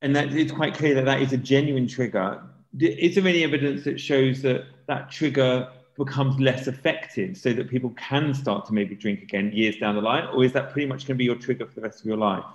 and 0.00 0.16
that 0.16 0.32
it's 0.32 0.50
quite 0.50 0.72
clear 0.72 0.94
that 0.94 1.04
that 1.04 1.20
is 1.20 1.34
a 1.34 1.36
genuine 1.36 1.86
trigger. 1.86 2.42
Is 2.78 3.16
there 3.16 3.26
any 3.26 3.44
evidence 3.44 3.84
that 3.84 4.00
shows 4.00 4.40
that 4.40 4.64
that 4.86 5.10
trigger 5.10 5.68
becomes 5.98 6.40
less 6.40 6.68
effective 6.68 7.36
so 7.36 7.52
that 7.52 7.68
people 7.68 7.90
can 7.98 8.32
start 8.32 8.64
to 8.68 8.72
maybe 8.72 8.94
drink 8.94 9.20
again 9.20 9.52
years 9.52 9.76
down 9.76 9.94
the 9.94 10.00
line? 10.00 10.26
Or 10.32 10.42
is 10.42 10.54
that 10.54 10.70
pretty 10.70 10.86
much 10.86 11.00
going 11.00 11.16
to 11.16 11.18
be 11.18 11.24
your 11.24 11.36
trigger 11.36 11.66
for 11.66 11.74
the 11.74 11.82
rest 11.82 12.00
of 12.00 12.06
your 12.06 12.16
life? 12.16 12.46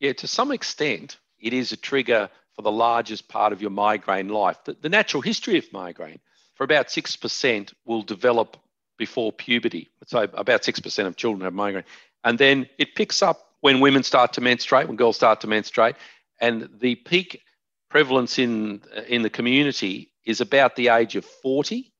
Yeah, 0.00 0.12
to 0.14 0.26
some 0.26 0.52
extent, 0.52 1.18
it 1.38 1.52
is 1.52 1.72
a 1.72 1.76
trigger 1.76 2.30
for 2.54 2.62
the 2.62 2.72
largest 2.72 3.28
part 3.28 3.52
of 3.52 3.60
your 3.60 3.70
migraine 3.70 4.28
life. 4.28 4.58
The, 4.64 4.76
the 4.80 4.88
natural 4.88 5.22
history 5.22 5.58
of 5.58 5.72
migraine, 5.72 6.20
for 6.54 6.64
about 6.64 6.88
6%, 6.88 7.72
will 7.84 8.02
develop 8.02 8.56
before 8.98 9.32
puberty. 9.32 9.88
So 10.06 10.22
about 10.22 10.62
6% 10.62 11.06
of 11.06 11.16
children 11.16 11.44
have 11.44 11.52
migraine. 11.52 11.84
And 12.24 12.38
then 12.38 12.68
it 12.78 12.94
picks 12.94 13.22
up 13.22 13.52
when 13.60 13.80
women 13.80 14.02
start 14.02 14.32
to 14.34 14.40
menstruate, 14.40 14.88
when 14.88 14.96
girls 14.96 15.16
start 15.16 15.40
to 15.42 15.46
menstruate. 15.46 15.96
And 16.40 16.68
the 16.80 16.94
peak 16.94 17.42
prevalence 17.90 18.38
in, 18.38 18.82
uh, 18.96 19.02
in 19.02 19.22
the 19.22 19.30
community 19.30 20.10
is 20.24 20.40
about 20.40 20.76
the 20.76 20.88
age 20.88 21.16
of 21.16 21.24
40, 21.24 21.92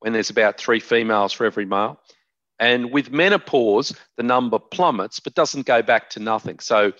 when 0.00 0.12
there's 0.12 0.30
about 0.30 0.58
three 0.58 0.80
females 0.80 1.32
for 1.32 1.44
every 1.44 1.64
male. 1.64 2.00
And 2.58 2.92
with 2.92 3.10
menopause, 3.10 3.96
the 4.16 4.22
number 4.22 4.58
plummets, 4.58 5.20
but 5.20 5.34
doesn't 5.34 5.66
go 5.66 5.82
back 5.82 6.10
to 6.10 6.20
nothing. 6.20 6.60
So 6.60 6.92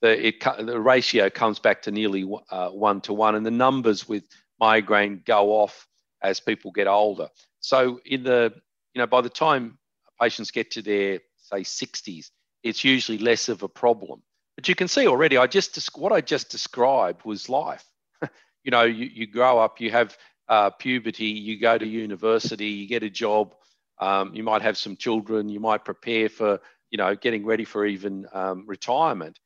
the, 0.00 0.28
it, 0.28 0.40
the 0.40 0.80
ratio 0.80 1.28
comes 1.30 1.58
back 1.58 1.82
to 1.82 1.90
nearly 1.90 2.28
uh, 2.50 2.70
one 2.70 3.00
to 3.02 3.12
one, 3.12 3.34
and 3.34 3.44
the 3.44 3.50
numbers 3.50 4.08
with 4.08 4.24
migraine 4.60 5.22
go 5.24 5.50
off 5.50 5.86
as 6.22 6.40
people 6.40 6.70
get 6.70 6.86
older. 6.86 7.28
So 7.60 8.00
in 8.04 8.22
the 8.22 8.52
you 8.94 9.00
know 9.00 9.06
by 9.06 9.20
the 9.20 9.28
time 9.28 9.78
patients 10.20 10.50
get 10.50 10.70
to 10.72 10.82
their 10.82 11.20
say 11.36 11.60
60s, 11.60 12.30
it's 12.62 12.84
usually 12.84 13.18
less 13.18 13.48
of 13.48 13.62
a 13.62 13.68
problem. 13.68 14.22
But 14.56 14.68
you 14.68 14.74
can 14.74 14.88
see 14.88 15.06
already, 15.06 15.36
I 15.36 15.46
just 15.46 15.78
what 15.96 16.12
I 16.12 16.20
just 16.20 16.50
described 16.50 17.24
was 17.24 17.48
life. 17.48 17.84
you 18.64 18.70
know, 18.70 18.82
you, 18.82 19.06
you 19.06 19.26
grow 19.26 19.58
up, 19.58 19.80
you 19.80 19.90
have 19.90 20.16
uh, 20.48 20.70
puberty, 20.70 21.26
you 21.26 21.60
go 21.60 21.78
to 21.78 21.86
university, 21.86 22.66
you 22.66 22.88
get 22.88 23.02
a 23.02 23.10
job, 23.10 23.54
um, 24.00 24.34
you 24.34 24.42
might 24.42 24.62
have 24.62 24.76
some 24.76 24.96
children, 24.96 25.48
you 25.48 25.60
might 25.60 25.84
prepare 25.84 26.28
for 26.28 26.60
you 26.90 26.98
know 26.98 27.14
getting 27.14 27.44
ready 27.44 27.64
for 27.64 27.84
even 27.84 28.26
um, 28.32 28.64
retirement 28.66 29.38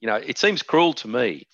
you 0.00 0.06
know, 0.06 0.16
it 0.16 0.38
seems 0.38 0.62
cruel 0.62 0.92
to 0.94 1.08
me 1.08 1.46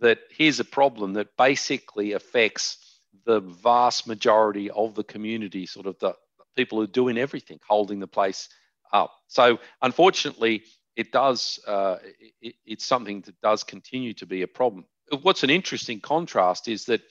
that 0.00 0.18
here's 0.30 0.60
a 0.60 0.64
problem 0.64 1.14
that 1.14 1.36
basically 1.36 2.12
affects 2.12 3.00
the 3.24 3.40
vast 3.40 4.06
majority 4.06 4.70
of 4.70 4.94
the 4.94 5.04
community, 5.04 5.66
sort 5.66 5.86
of 5.86 5.98
the 6.00 6.14
people 6.56 6.78
who 6.78 6.84
are 6.84 6.88
doing 6.88 7.16
everything, 7.18 7.58
holding 7.66 8.00
the 8.00 8.06
place 8.06 8.48
up. 8.92 9.12
So, 9.28 9.58
unfortunately, 9.82 10.64
it 10.96 11.12
does, 11.12 11.60
uh, 11.66 11.96
it, 12.40 12.54
it's 12.64 12.84
something 12.84 13.20
that 13.22 13.40
does 13.40 13.64
continue 13.64 14.14
to 14.14 14.26
be 14.26 14.42
a 14.42 14.48
problem. 14.48 14.86
What's 15.22 15.42
an 15.42 15.50
interesting 15.50 16.00
contrast 16.00 16.68
is 16.68 16.86
that 16.86 17.02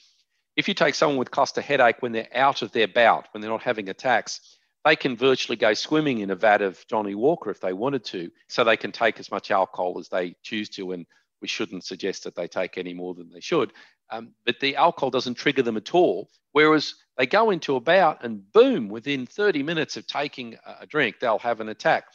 if 0.56 0.68
you 0.68 0.74
take 0.74 0.96
someone 0.96 1.18
with 1.18 1.32
cluster 1.32 1.62
headache 1.62 2.02
when 2.02 2.12
they're 2.12 2.28
out 2.36 2.62
of 2.62 2.72
their 2.72 2.88
bout, 2.88 3.28
when 3.32 3.42
they're 3.42 3.50
not 3.50 3.64
having 3.64 3.90
attacks, 3.90 4.58
they 4.86 4.96
can 4.96 5.16
virtually 5.16 5.56
go 5.56 5.74
swimming 5.74 6.20
in 6.20 6.32
a 6.32 6.36
vat 6.36 6.62
of 6.62 6.86
Johnnie 6.88 7.16
Walker 7.16 7.50
if 7.50 7.60
they 7.60 7.74
wanted 7.74 8.04
to, 8.06 8.32
so 8.48 8.64
they 8.64 8.78
can 8.78 8.92
take 8.92 9.20
as 9.20 9.32
much 9.32 9.52
alcohol 9.52 9.98
as 10.00 10.10
they 10.10 10.36
choose 10.44 10.70
to. 10.70 10.92
And 10.92 11.06
we 11.42 11.48
shouldn't 11.48 11.86
suggest 11.86 12.24
that 12.24 12.36
they 12.36 12.48
take 12.48 12.78
any 12.78 12.94
more 12.94 13.14
than 13.14 13.30
they 13.32 13.40
should. 13.40 13.74
Um, 14.10 14.34
but 14.46 14.60
the 14.60 14.76
alcohol 14.76 15.10
doesn't 15.10 15.36
trigger 15.36 15.62
them 15.62 15.78
at 15.78 15.94
all. 15.94 16.30
Whereas 16.52 16.96
they 17.18 17.26
go 17.26 17.50
into 17.50 17.76
a 17.76 17.80
bout 17.80 18.24
and 18.24 18.52
boom, 18.52 18.90
within 18.90 19.26
30 19.26 19.64
minutes 19.64 19.98
of 19.98 20.06
taking 20.06 20.58
a 20.80 20.86
drink, 20.86 21.16
they'll 21.20 21.40
have 21.40 21.62
an 21.62 21.70
attack. 21.70 22.06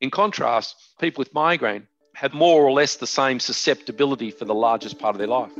In 0.00 0.10
contrast, 0.10 0.76
people 1.00 1.20
with 1.20 1.34
migraine, 1.34 1.86
have 2.14 2.34
more 2.34 2.62
or 2.62 2.72
less 2.72 2.96
the 2.96 3.06
same 3.06 3.40
susceptibility 3.40 4.30
for 4.30 4.44
the 4.44 4.54
largest 4.54 4.98
part 4.98 5.14
of 5.14 5.18
their 5.18 5.28
life. 5.28 5.52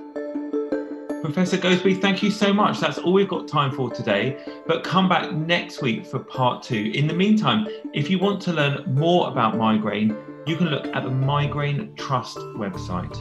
Professor 1.22 1.56
Goadsby, 1.56 2.00
thank 2.00 2.20
you 2.20 2.32
so 2.32 2.52
much. 2.52 2.80
That's 2.80 2.98
all 2.98 3.12
we've 3.12 3.28
got 3.28 3.46
time 3.46 3.70
for 3.70 3.88
today. 3.88 4.44
But 4.66 4.82
come 4.82 5.08
back 5.08 5.32
next 5.32 5.80
week 5.80 6.04
for 6.04 6.18
part 6.18 6.64
two. 6.64 6.90
In 6.94 7.06
the 7.06 7.14
meantime, 7.14 7.68
if 7.94 8.10
you 8.10 8.18
want 8.18 8.42
to 8.42 8.52
learn 8.52 8.92
more 8.92 9.28
about 9.28 9.56
migraine, 9.56 10.16
you 10.46 10.56
can 10.56 10.66
look 10.66 10.88
at 10.88 11.04
the 11.04 11.10
Migraine 11.10 11.94
Trust 11.94 12.38
website. 12.38 13.16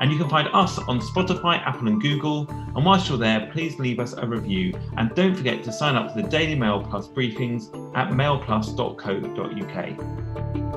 And 0.00 0.10
you 0.10 0.18
can 0.18 0.28
find 0.28 0.48
us 0.52 0.80
on 0.80 1.00
Spotify, 1.00 1.64
Apple, 1.64 1.86
and 1.86 2.02
Google. 2.02 2.50
And 2.50 2.84
whilst 2.84 3.08
you're 3.08 3.18
there, 3.18 3.48
please 3.52 3.78
leave 3.78 4.00
us 4.00 4.14
a 4.14 4.26
review. 4.26 4.74
And 4.96 5.14
don't 5.14 5.36
forget 5.36 5.62
to 5.62 5.72
sign 5.72 5.94
up 5.94 6.12
for 6.12 6.22
the 6.22 6.28
Daily 6.28 6.56
Mail 6.56 6.82
Plus 6.82 7.06
briefings 7.06 7.68
at 7.96 8.10
mailplus.co.uk. 8.10 10.71